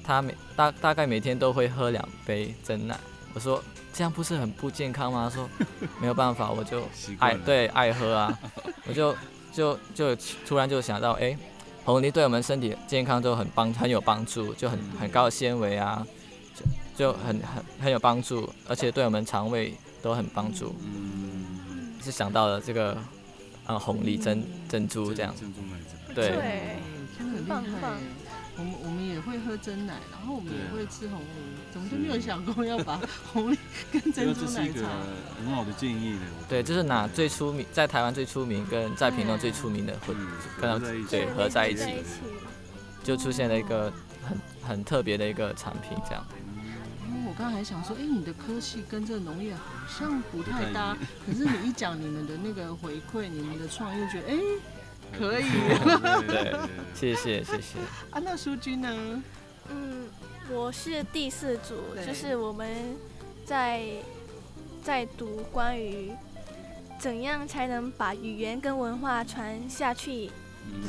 [0.04, 2.98] 他每大大概每天都会喝两杯真奶。
[3.32, 3.62] 我说
[3.92, 5.28] 这样不是很不健康吗？
[5.28, 5.48] 他说
[6.00, 6.86] 没有办法，我就
[7.18, 8.38] 爱对爱喝啊，
[8.86, 9.16] 我就
[9.52, 10.14] 就就
[10.46, 11.36] 突然就想到，哎，
[11.84, 16.06] 红梨对我们身体健康都很帮很有帮助，就很很高的纤维啊，
[16.96, 20.74] 就就很很很有帮助，而且对我们肠胃都很帮助。
[20.84, 22.96] 嗯，是想到了这个
[23.66, 26.28] 啊红梨珍珍珠这样，珍珠奶茶，对，
[27.18, 27.88] 真的很厉害。
[28.56, 31.26] 我们我们也会喝真奶，然后我们也会吃红梨，
[31.72, 33.00] 怎么就没有想过要把
[33.32, 33.58] 红梨
[33.90, 34.88] 跟珍珠奶茶。
[35.36, 36.20] 很好的建议的。
[36.48, 40.16] 对，就是拿最出名，在台湾最出名跟在屏东最出名的混，
[40.60, 40.78] 跟它
[41.10, 41.96] 对合在一起，
[43.02, 46.24] 就出现了一个很很特别的一个产品这样。
[47.26, 54.38] 我刚才还想说，哎，你的科系跟这农业好像不太搭，可是你一讲你们的那个回馈，你们的创意，觉得哎。
[55.18, 55.44] 可以，
[56.27, 56.57] 对，
[56.94, 57.79] 谢谢谢谢。
[58.11, 59.22] 啊，那淑君呢？
[59.70, 60.09] 嗯，
[60.50, 61.74] 我是第四组，
[62.07, 62.68] 就是我们
[63.44, 63.83] 在
[64.83, 66.12] 在读关于
[66.98, 70.31] 怎样才能把语言跟文化传下去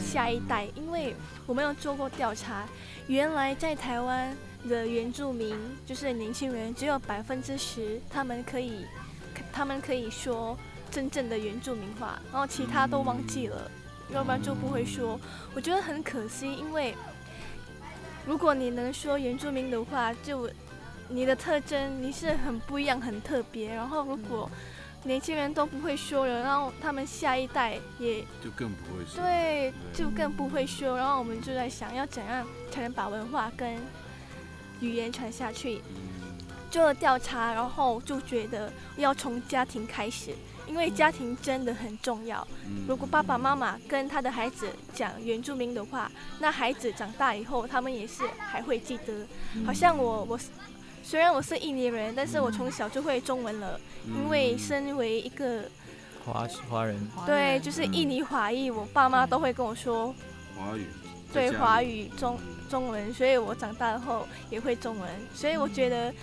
[0.04, 2.68] 下一代，因为我们有做过调查，
[3.08, 4.36] 原来在台湾
[4.68, 8.86] 的原住民就是年轻人只有百分之十，他们可以
[9.54, 10.58] 他们可以说
[10.92, 13.72] 真正的原住民话，然后其他都忘记了。
[14.10, 15.20] 要不然就不会说，
[15.56, 16.96] 我觉得很可惜，因为
[18.26, 20.50] 如果你能说原住民的话，就
[21.10, 23.74] 你的特征你是很不一样、很特别。
[23.74, 24.50] 然后如果
[25.04, 30.98] 年轻人都不会说了，然后他们下一代也就更不会说，对，就更不会说。
[30.98, 33.76] 然后我们就在想要怎样才能把文化跟
[34.82, 35.82] 语言传下去，
[36.72, 40.32] 做了调查，然后就觉得要从家庭开始。
[40.68, 42.46] 因为家庭真的很重要。
[42.88, 49.26] 如果爸爸妈妈跟他的孩子讲原住民的话，那孩子长大以后，他们也是还会记得。
[49.66, 50.40] 好像我，我
[51.04, 53.80] 虽然我是印尼人，但是我从小就会中文了。
[54.08, 55.64] 因为身为一个
[56.24, 60.14] 华华人，对，就是印尼华裔，我爸妈都会跟我说
[60.58, 60.88] 华语，
[61.32, 65.10] 对华语中中文，所以我长大后也会中文。
[65.34, 66.14] 所以我觉得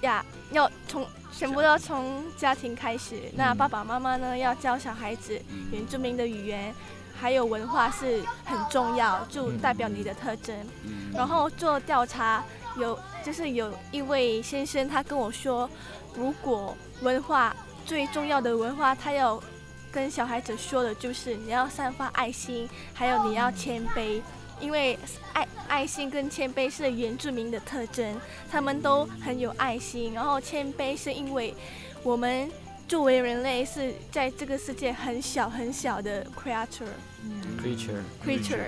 [0.00, 1.06] 呀，要从。
[1.38, 3.14] 全部都要从家庭开始。
[3.36, 6.74] 那爸爸妈妈呢，要教小孩子原住民的语言，
[7.16, 10.52] 还有文化是很重要，就代表你的特征。
[11.14, 12.42] 然后做调查，
[12.76, 15.70] 有就是有一位先生，他跟我说，
[16.16, 17.54] 如果文化
[17.86, 19.40] 最重要的文化，他要
[19.92, 24.20] 跟小孩子说的就是你要散发爱心，还有你要谦卑。
[24.60, 24.98] 因为
[25.32, 30.12] 爱爱心跟谦卑是原住民的特征，他们都很有爱心。
[30.14, 31.54] 然后谦卑是因为
[32.02, 32.50] 我们
[32.86, 38.60] 作为人类是在这个世界很小很小的 creature，creature，creature，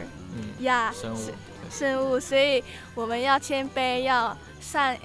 [0.60, 1.18] 呀，生物，
[1.70, 2.62] 生物，所以
[2.94, 4.98] 我们要谦卑，要善，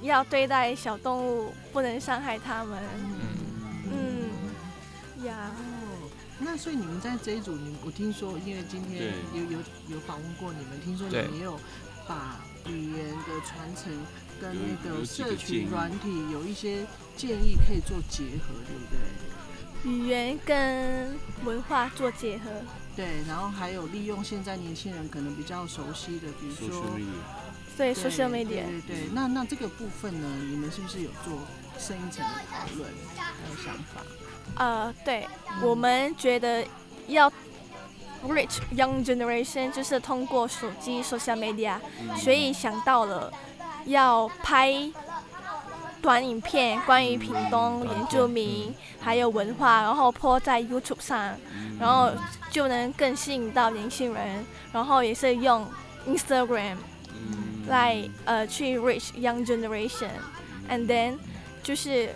[0.00, 2.82] 要对待小动物，不能伤害它们。
[6.58, 11.58] 所以你们在这一组，你我听说，因为今天有有有访问过你们，听说你们也有
[12.06, 13.92] 把语言的传承
[14.40, 16.84] 跟那个社群软体有一些
[17.16, 18.98] 建议可以做结合，对不对？
[19.84, 22.50] 语言跟文化做结合，
[22.96, 26.98] 对，然后还有利用现在年轻人可能比较熟悉的，比如说
[27.76, 29.08] 对 social media，对对。
[29.12, 31.46] 那那这个部分呢，你们是不是有做
[31.78, 34.02] 深一层的讨论还有想法？
[34.56, 35.24] 呃，对，
[35.62, 36.64] 我们觉得
[37.06, 37.30] 要
[38.26, 41.76] reach young generation，就是通过手机 social media，
[42.16, 43.32] 所以想到了
[43.84, 44.90] 要拍
[46.02, 51.36] 短影片，关于屏东原住民还有文化，然后播在 YouTube 上，
[51.78, 52.10] 然后
[52.50, 55.64] 就能更吸引到年轻人，然后也是用
[56.08, 56.78] Instagram
[57.68, 61.16] 来呃去 reach young generation，and then
[61.62, 62.12] 就是。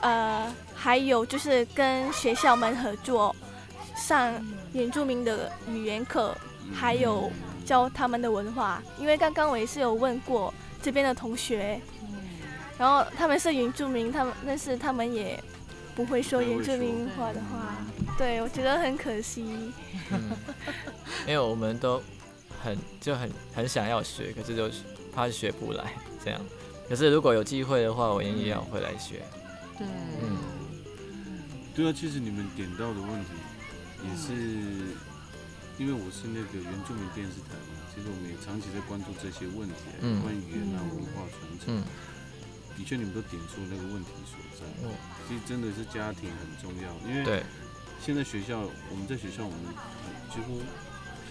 [0.00, 3.34] 呃，还有就是跟学校们合作，
[3.94, 4.34] 上
[4.72, 6.36] 原住民的语言课，
[6.74, 7.30] 还有
[7.64, 8.82] 教他们的文化。
[8.98, 11.80] 因为刚刚我也是有问过这边的同学，
[12.76, 15.40] 然后他们是原住民，他们但是他们也
[15.94, 17.76] 不会说原住民话的话，
[18.18, 19.72] 对我觉得很可惜。
[21.28, 22.02] 因为我们都
[22.60, 24.68] 很就很很想要学，可是就
[25.14, 25.92] 怕学不来
[26.24, 26.40] 这样。
[26.88, 29.22] 可是如果有机会的话，我也要会来学。
[29.78, 30.36] 对，嗯，
[31.74, 33.30] 对啊，其实你们点到的问题
[34.04, 34.32] 也是，
[35.78, 39.74] 因为我是那个原住民电视台嘛，其实我们也长期在关注这些问题，
[40.20, 41.82] 关于语言啊、文化传承。
[42.76, 44.64] 的确，你们都点出那个问题所在。
[45.28, 47.42] 其实真的是家庭很重要，因为
[48.00, 48.60] 现在学校，
[48.90, 49.60] 我们在学校，我们
[50.32, 50.60] 几乎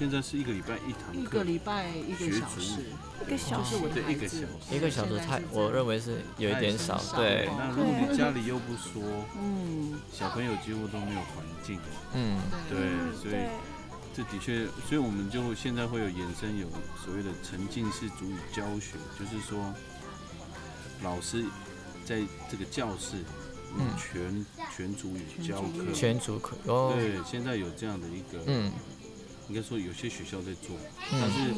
[0.01, 2.85] 现在是一个礼拜一堂课，一个礼拜一个小时，
[3.23, 6.99] 一个小时，就是我的一个小时，一个小时太，我认为是有一点少。
[7.15, 8.99] 对，那如果你家里又不说，
[9.37, 11.79] 嗯，小朋友几乎都没有环境，
[12.15, 12.79] 嗯，对，
[13.13, 13.45] 所以
[14.11, 16.65] 这的确，所以我们就现在会有衍生有
[17.05, 19.71] 所谓的沉浸式主语教学，就是说
[21.03, 21.45] 老师
[22.03, 23.17] 在这个教室。
[23.73, 24.45] 嗯，全
[24.75, 26.91] 全主语教课，全主课哦。
[26.93, 28.69] 对，现在有这样的一个，嗯，
[29.49, 30.75] 应该说有些学校在做，
[31.11, 31.53] 但是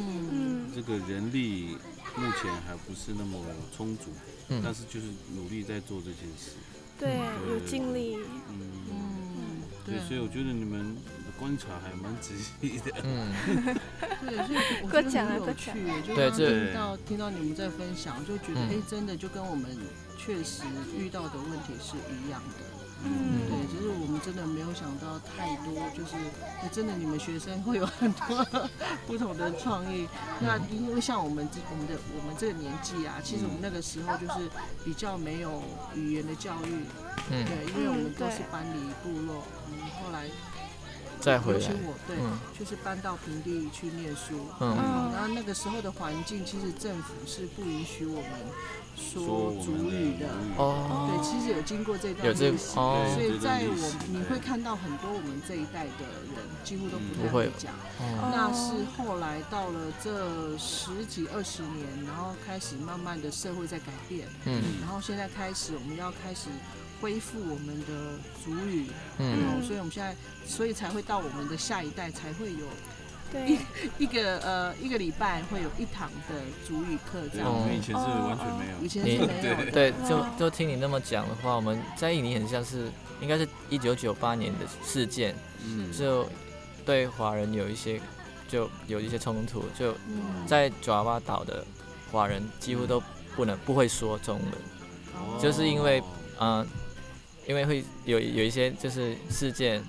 [0.74, 1.76] 这个人力
[2.16, 3.38] 目前还不是那么
[3.76, 4.12] 充足，
[4.48, 6.52] 嗯，但是就是努力在做这件事，
[6.98, 7.18] 对，
[7.48, 8.18] 有尽力，
[8.50, 10.96] 嗯，对，所以我觉得你们
[11.38, 13.32] 观察还蛮仔细的，嗯，
[14.26, 15.70] 对，所以我觉得很有趣，
[16.06, 19.76] 就刚听到听到你们在分享，就觉得哎，真的就跟我们。
[20.16, 20.62] 确实
[20.96, 22.64] 遇到的问题是一样的，
[23.02, 26.14] 嗯，对，就是我们真的没有想到太多，就是
[26.72, 28.46] 真的你们学生会有很多
[29.06, 30.08] 不同的创意。
[30.40, 34.48] 那因为像我们这我们的我们这个年纪啊，其实我们那个时候就是
[34.84, 35.62] 比较没有
[35.94, 36.84] 语言的教育，
[37.30, 40.28] 嗯，对，因为我们都是搬离部落，嗯，后来。
[41.24, 41.68] 再回来，
[42.06, 42.16] 对，
[42.58, 44.46] 就是搬到平地去念书。
[44.60, 44.76] 嗯，
[45.14, 48.30] 然后那个时候的环境，其实政府是不允许我们
[48.94, 50.28] 说主语的。
[50.58, 56.04] 哦，对，其实有经过这段历史，所以在我你会看到很多我们这一代的
[56.36, 57.72] 人几乎都不太会讲。
[58.30, 64.28] 那是后来到了这十几二十年，然后开始慢慢的社会在改变。
[64.44, 66.50] 嗯，然后现在开始我们要开始。
[67.04, 68.86] 恢复我们的主语，
[69.18, 72.66] 嗯，所以我们现在，所以才会到我们的下一代才会有，
[73.30, 73.58] 对，
[73.98, 77.52] 一个呃一个礼拜会有一堂的主语课这样。
[77.52, 79.70] 我们以前是完全没有，以前是没有。
[79.70, 82.90] 对，就就听你那么讲的话，我们在印尼很像是，
[83.20, 86.26] 应该是一九九八年的事件，嗯，就
[86.86, 88.00] 对华人有一些
[88.48, 89.94] 就有一些冲突，就
[90.46, 91.62] 在爪哇岛的
[92.10, 92.98] 华人几乎都
[93.36, 96.02] 不能不会说中文，就是因为
[96.40, 96.66] 嗯。
[97.46, 99.82] 因为会有有一些就是事件，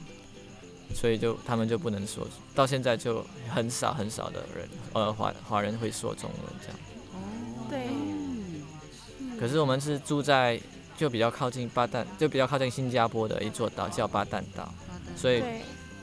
[0.93, 6.77] 所以就他们就不能说，到现在就很少很少的人，呃华华人会说中文这样。
[7.13, 9.39] 哦，对。
[9.39, 10.59] 可是我们是住在
[10.97, 14.73] 就比较靠近巴旦，就比较靠近新加坡的一座岛叫巴旦岛，
[15.15, 15.43] 所以，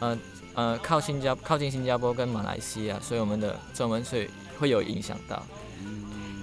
[0.01, 0.19] 呃
[0.55, 4.29] 呃靠新加靠近新加坡跟马来西亚，所以我们的中文所以
[4.59, 5.43] 会有影响到。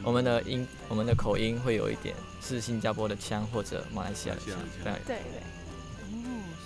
[0.10, 5.59] 我们的音，我们的口音会有一点是新加坡的腔或者马来西亚的腔，对对对。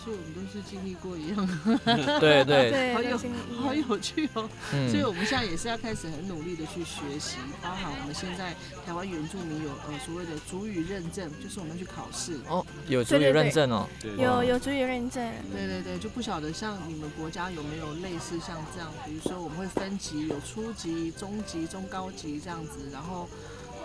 [0.03, 2.19] 哦，所以我们都是经历过一样。
[2.19, 3.17] 对 对，对好有
[3.57, 4.49] 好有趣哦。
[4.89, 8.53] 所以我们现在也是要开始很努力的去学习，包含我们现在
[8.85, 12.39] 台湾原住民有呃所谓的主语认证，就是我们去考试。
[12.49, 13.87] 哦，有主语认证哦。
[14.17, 15.23] 有有主语认证。
[15.51, 23.27] 对对对，就不晓得像你们国家有没有类似像这样，比如说我们会分级，有初级、中级、中高级这样子，然后。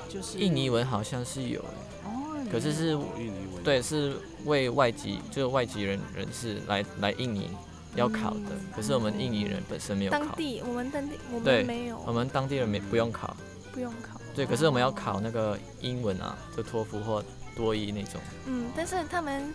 [0.08, 1.60] 就是印尼文好像是有
[2.02, 2.88] 哦，可是是
[3.18, 7.50] 印尼文，对，是为外籍，就是外籍人人士来来印尼
[7.94, 8.52] 要考的。
[8.74, 10.18] 可是我们印尼人本身没有考。
[10.18, 12.02] 当地我们当地我们没有。
[12.06, 13.36] 我们当地人没不用考。
[13.72, 14.20] 不用考。
[14.34, 17.22] 对，可是我们要考那个英文啊，就托福或
[17.54, 18.20] 多译那种。
[18.46, 19.52] 嗯，但是他们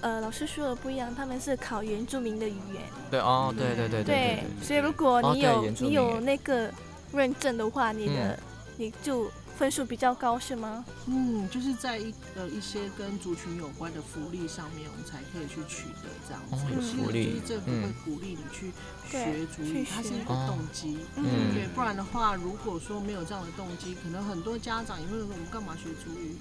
[0.00, 2.82] 呃老师说的不一样，他们是考原住民的语言。
[3.10, 4.44] 对哦，对对对对对。
[4.62, 6.70] 所以如果你有你有那个
[7.12, 8.38] 认证的话，你的
[8.76, 9.30] 你就。
[9.56, 10.84] 分数比较高是吗？
[11.06, 16.56] 嗯，就是在一呃一些跟族群有关的福利上面，我们才可以去取得这样子。
[16.74, 18.72] 有福利，政府会鼓励你去
[19.08, 20.98] 学主语，它是一个动机。
[21.16, 21.24] 嗯，
[21.54, 26.36] 对，不然的话，如果说没有这样的动机，可能很多家长也会说，我们干嘛学主语？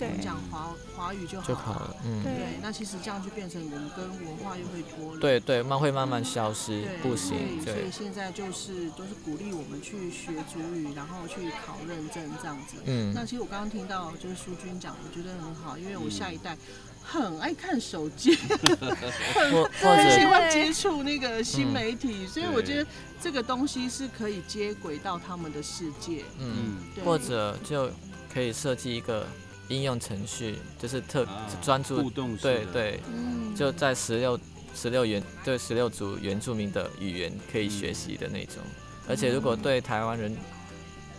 [0.00, 12.76] 我们讲华华语就好了，嗯，对，那其实这样就变成我们跟文化又会脱离，对对，慢会慢慢消失，不行，所以现在就是都是鼓励我们去学主语，然后去考认证这样子。
[12.86, 16.56] 嗯，那其实我刚刚听到就是淑君讲，我觉得很好，因为我下一代
[17.02, 18.34] 很爱看手机，
[19.34, 22.90] 很很喜欢接触那个新媒体，所以我觉得
[23.22, 27.88] 这个东西是可以接轨到他们的世界，嗯，或者就
[28.32, 29.26] 可以设计一个。
[29.68, 31.26] 应用程序就是特
[31.62, 32.10] 专注，
[32.42, 33.00] 对对，
[33.56, 34.38] 就在十六
[34.74, 38.56] 十六原对十六组原住民的语言可以学习的那种，
[39.08, 40.36] 而且如果对台湾人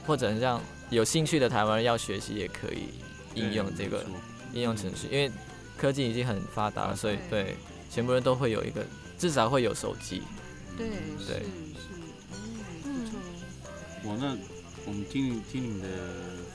[0.05, 2.89] 或者像有兴趣的台湾人要学习，也可以
[3.33, 4.05] 应用这个
[4.53, 5.31] 应用程序，因为
[5.75, 7.55] 科技已经很发达了，所以对
[7.89, 8.85] 全部人都会有一个
[9.17, 10.21] 至少会有手机。
[10.77, 10.87] 对。
[11.25, 11.39] 对。
[11.39, 11.43] 是，
[12.83, 13.11] 嗯，
[14.03, 14.37] 我那
[14.85, 15.87] 我们听听你们的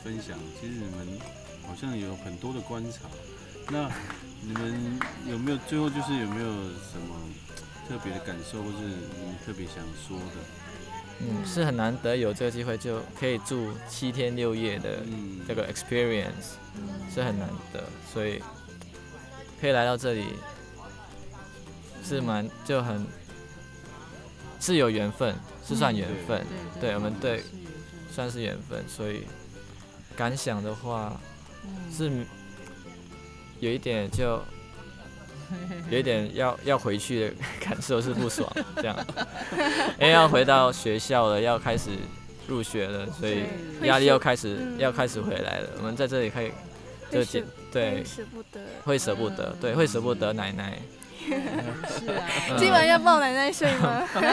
[0.04, 1.39] 分享，其实你们。
[1.70, 3.02] 好像有很多的观察，
[3.70, 3.88] 那
[4.42, 4.98] 你们
[5.28, 7.14] 有没有最后就是有没有什么
[7.88, 10.34] 特别的感受，或是你们特别想说的？
[11.20, 14.98] 嗯，是很难得有这个机会就可以住七天六夜的
[15.46, 16.56] 这个 experience，
[17.14, 18.42] 是很难得，所以
[19.60, 20.24] 可以来到这里
[22.02, 23.06] 是蛮就很
[24.58, 25.32] 是有缘分，
[25.64, 26.44] 是算缘分，
[26.80, 27.44] 对我们对
[28.10, 29.22] 算是缘分，所以
[30.16, 31.20] 感想的话
[31.96, 32.10] 是
[33.60, 34.42] 有一点就。
[35.90, 38.96] 有一点要要回去的感受是不爽， 这样，
[39.98, 41.90] 因为要回到学校了，要开始
[42.46, 43.42] 入学了，所以
[43.82, 45.68] 压力又开始要开始回来了。
[45.78, 46.52] 我们在这里可以
[47.10, 47.24] 就
[47.72, 50.78] 对舍不得，会舍不得，对，会舍不得奶奶。
[51.26, 54.06] 是啊，今晚要抱奶奶睡吗？
[54.14, 54.28] 不行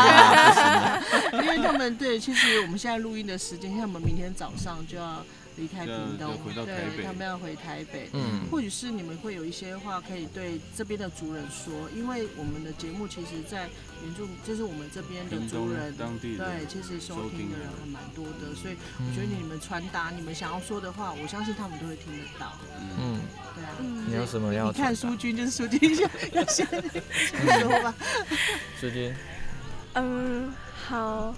[0.00, 1.42] 啊，不行。
[1.42, 5.22] 因为他们对，其实我们现在录音的时间，像我们明天早上就要。
[5.56, 8.10] 离开屏东，对，他们要回台北。
[8.12, 13.68] 嗯，或许是你们会有一些话可以对这边的族人说，因为我们的节目其实，在
[14.04, 22.52] 原住就是我们这边的族人，对，其实收听的人还蛮多的，所以我觉得你们传达你们想要说的话，我相信他们都会听得到。
[22.98, 23.20] 嗯，
[23.54, 23.70] 对啊。
[23.80, 24.70] 你有什么要？
[24.70, 25.96] 你看苏军就是苏军，
[26.32, 27.94] 有些说吧。
[28.78, 29.14] 苏军。
[29.94, 30.52] 嗯，
[30.86, 31.34] 好。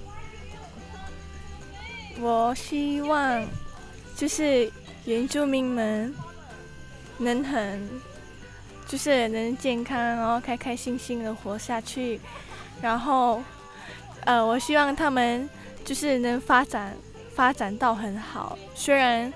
[2.19, 3.47] 我希望。
[4.19, 4.69] 就是
[5.05, 6.13] 原住民们
[7.19, 7.89] 能很，
[8.85, 12.19] 就是能健康，然后开开心心的活下去。
[12.83, 13.41] 然后，
[14.25, 15.49] 呃，我希望他们
[15.85, 16.97] 就是能发展，
[17.33, 18.59] 发展到很好。
[18.75, 19.33] 虽然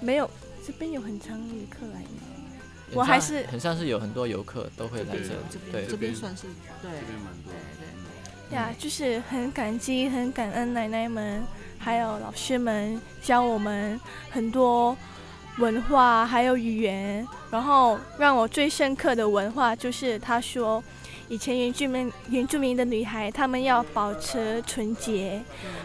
[0.00, 0.30] 没有
[0.66, 2.08] 这边有很长旅客来吗？
[2.94, 5.34] 我还是很像是有很多游客都会来这，
[5.70, 6.44] 对，这边算是
[6.80, 7.86] 对，这边蛮多，对
[8.48, 8.56] 对。
[8.56, 11.44] 呀，就是很感激，很感恩奶奶们。
[11.78, 14.00] 还有老师们教我们
[14.30, 14.96] 很多
[15.58, 17.26] 文化，还有语言。
[17.50, 20.82] 然后让我最深刻的文化就是，他说
[21.28, 25.40] 以前原住民原住民的女孩，她们要保持纯洁。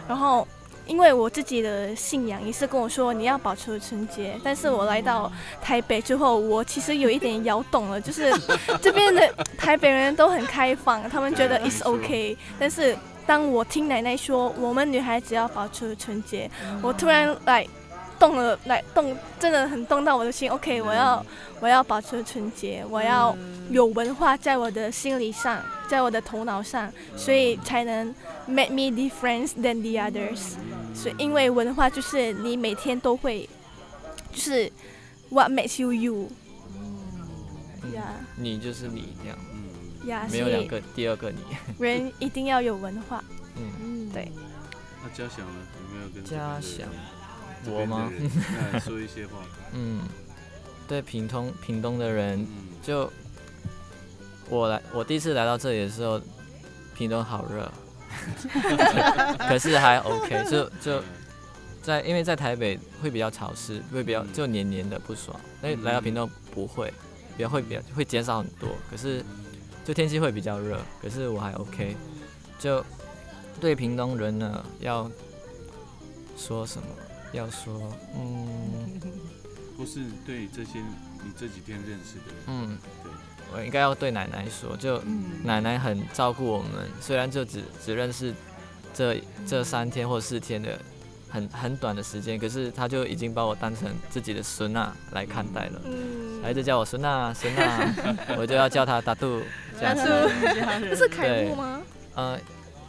[0.08, 0.46] 然后
[0.86, 4.38] 因为我自己的信仰也是跟我说你要保持纯洁。
[4.42, 5.30] 但是我来到
[5.62, 8.32] 台北之后，我其实有一点摇动了，就是
[8.82, 12.96] 这边的台北人都很开放，他们觉得 is OK，但是。
[13.26, 16.50] 当我听奶奶说我们女孩子要保持纯洁，
[16.82, 17.66] 我突然来
[18.18, 20.50] 动了，来动，真的很动到我的心。
[20.50, 21.24] OK，我要
[21.60, 23.36] 我要保持纯洁，我要
[23.70, 28.14] 有文化在我的心理上，在我的头脑上，所以才能
[28.46, 30.54] make me different than the others。
[30.94, 33.48] 所以因为文化就是你每天都会，
[34.32, 34.70] 就是
[35.30, 36.28] what makes you you。
[37.94, 38.02] 呀，
[38.36, 39.38] 你就是你这样。
[40.06, 41.38] 呀，没有两个，第二个你。
[41.78, 43.22] 人一定要有文化。
[43.56, 44.30] 嗯，对。
[45.02, 45.54] 那嘉祥呢？
[45.90, 46.88] 有没有跟嘉祥？
[47.66, 48.10] 我吗？
[48.80, 49.38] 说一些话。
[49.72, 50.00] 嗯，
[50.88, 52.46] 对，屏东屏东的人，
[52.82, 53.10] 就
[54.48, 56.20] 我来，我第一次来到这里的时候，
[56.94, 57.70] 屏东好热，
[59.48, 61.02] 可是还 OK， 就就
[61.82, 66.92] 在，因为在台北会比较潮湿，会比较就黏黏的不爽，那来到屏东不会，
[67.36, 69.24] 比较会比较会减少很多，可是。
[69.84, 71.96] 就天气会比较热，可是我还 OK。
[72.58, 72.84] 就
[73.60, 75.10] 对屏东人呢，要
[76.36, 76.88] 说什么？
[77.32, 79.00] 要说，嗯，
[79.76, 80.78] 不是对这些
[81.24, 83.10] 你这几天认识的人，嗯，对，
[83.54, 85.02] 我应该要对奶奶说，就
[85.42, 88.34] 奶奶很照顾我们，虽然就只只认识
[88.92, 90.78] 这这三天或四天的
[91.32, 95.80] 很很短的时间，可是他就已经把我当成自己的孙娜来看待了，
[96.42, 99.40] 孩子叫我孙娜孙娜，我就要叫他达杜。
[99.80, 100.00] 达杜，
[100.94, 101.80] 是凯木吗？
[102.14, 102.38] 呃，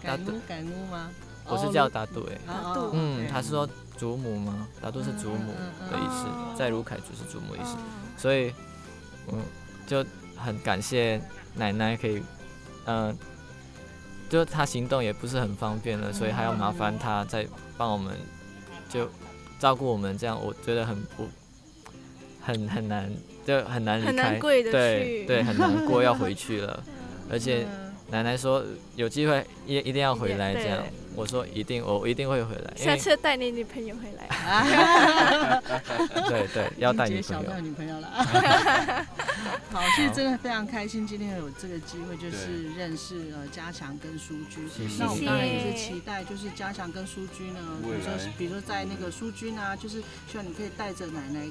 [0.04, 1.10] 达杜，凯木吗？
[1.46, 3.68] 我是叫达杜，哎，达杜，嗯，他是说
[3.98, 4.68] 祖母吗？
[4.82, 5.54] 达杜是祖母
[5.90, 6.28] 的意思，
[6.58, 7.78] 在卢凯就是祖母意思，
[8.18, 8.54] 所以，
[9.32, 9.42] 嗯，
[9.88, 11.22] 就很感谢
[11.56, 12.22] 奶奶可以，
[12.86, 13.18] 嗯，
[14.30, 18.14] 就他行动也不是很方便了，所以还要麻烦他再帮我们，
[18.94, 19.10] 就
[19.60, 21.28] 照顾我们，这样我觉得很不，
[22.42, 23.12] 很很难。
[23.46, 24.12] 就很难离开，
[24.72, 26.82] 对对，很难过 要回去了，
[27.30, 27.68] 而且
[28.14, 28.64] 奶奶说
[28.96, 30.84] 有机会一一定要回来，这样。
[31.16, 34.30] 我说一定我一定会回来，下次带你女朋友回来，
[36.30, 38.08] 对对，要带女朋友，女朋友了，
[39.72, 44.62] 好，其实真的非常开心，今天有这个机会，就是认识呃嘉祥跟苏居，
[45.00, 51.48] 那我们当然也是期待，就是嘉祥跟苏居呢，比如说比如说在那个苏居呢，就是希望你可以带着奶奶。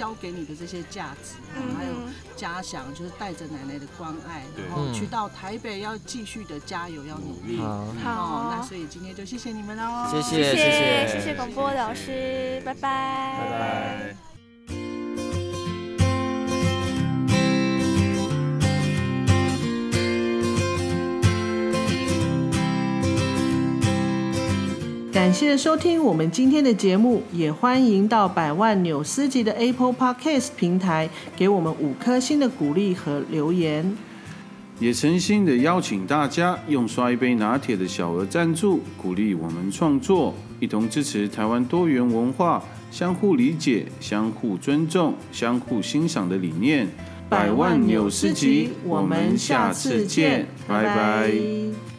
[0.00, 1.34] 教给你的这些价值，
[1.76, 1.92] 还有
[2.34, 7.58] 家乡，就是带着奶奶的关爱，然后去到台北要继续的加油，要努力。
[8.02, 11.06] 好，那所以今天就谢谢你们喽，谢谢谢谢。
[11.06, 14.29] 谢谢广播老师，拜拜，拜拜。
[25.12, 33.96] 感谢收听我们今天的节目，也欢迎到百万纽斯级的 Apple Podcast 平台给我们五颗星的鼓励和留言。
[34.78, 46.86] 也诚心的邀请大家用刷一杯拿铁的小额赞助，鼓励我们创作，一同支持台湾多元文化、相互理解、相互尊重、相互欣赏的理念。
[47.28, 51.89] 百万纽斯集，我们下次见，拜拜。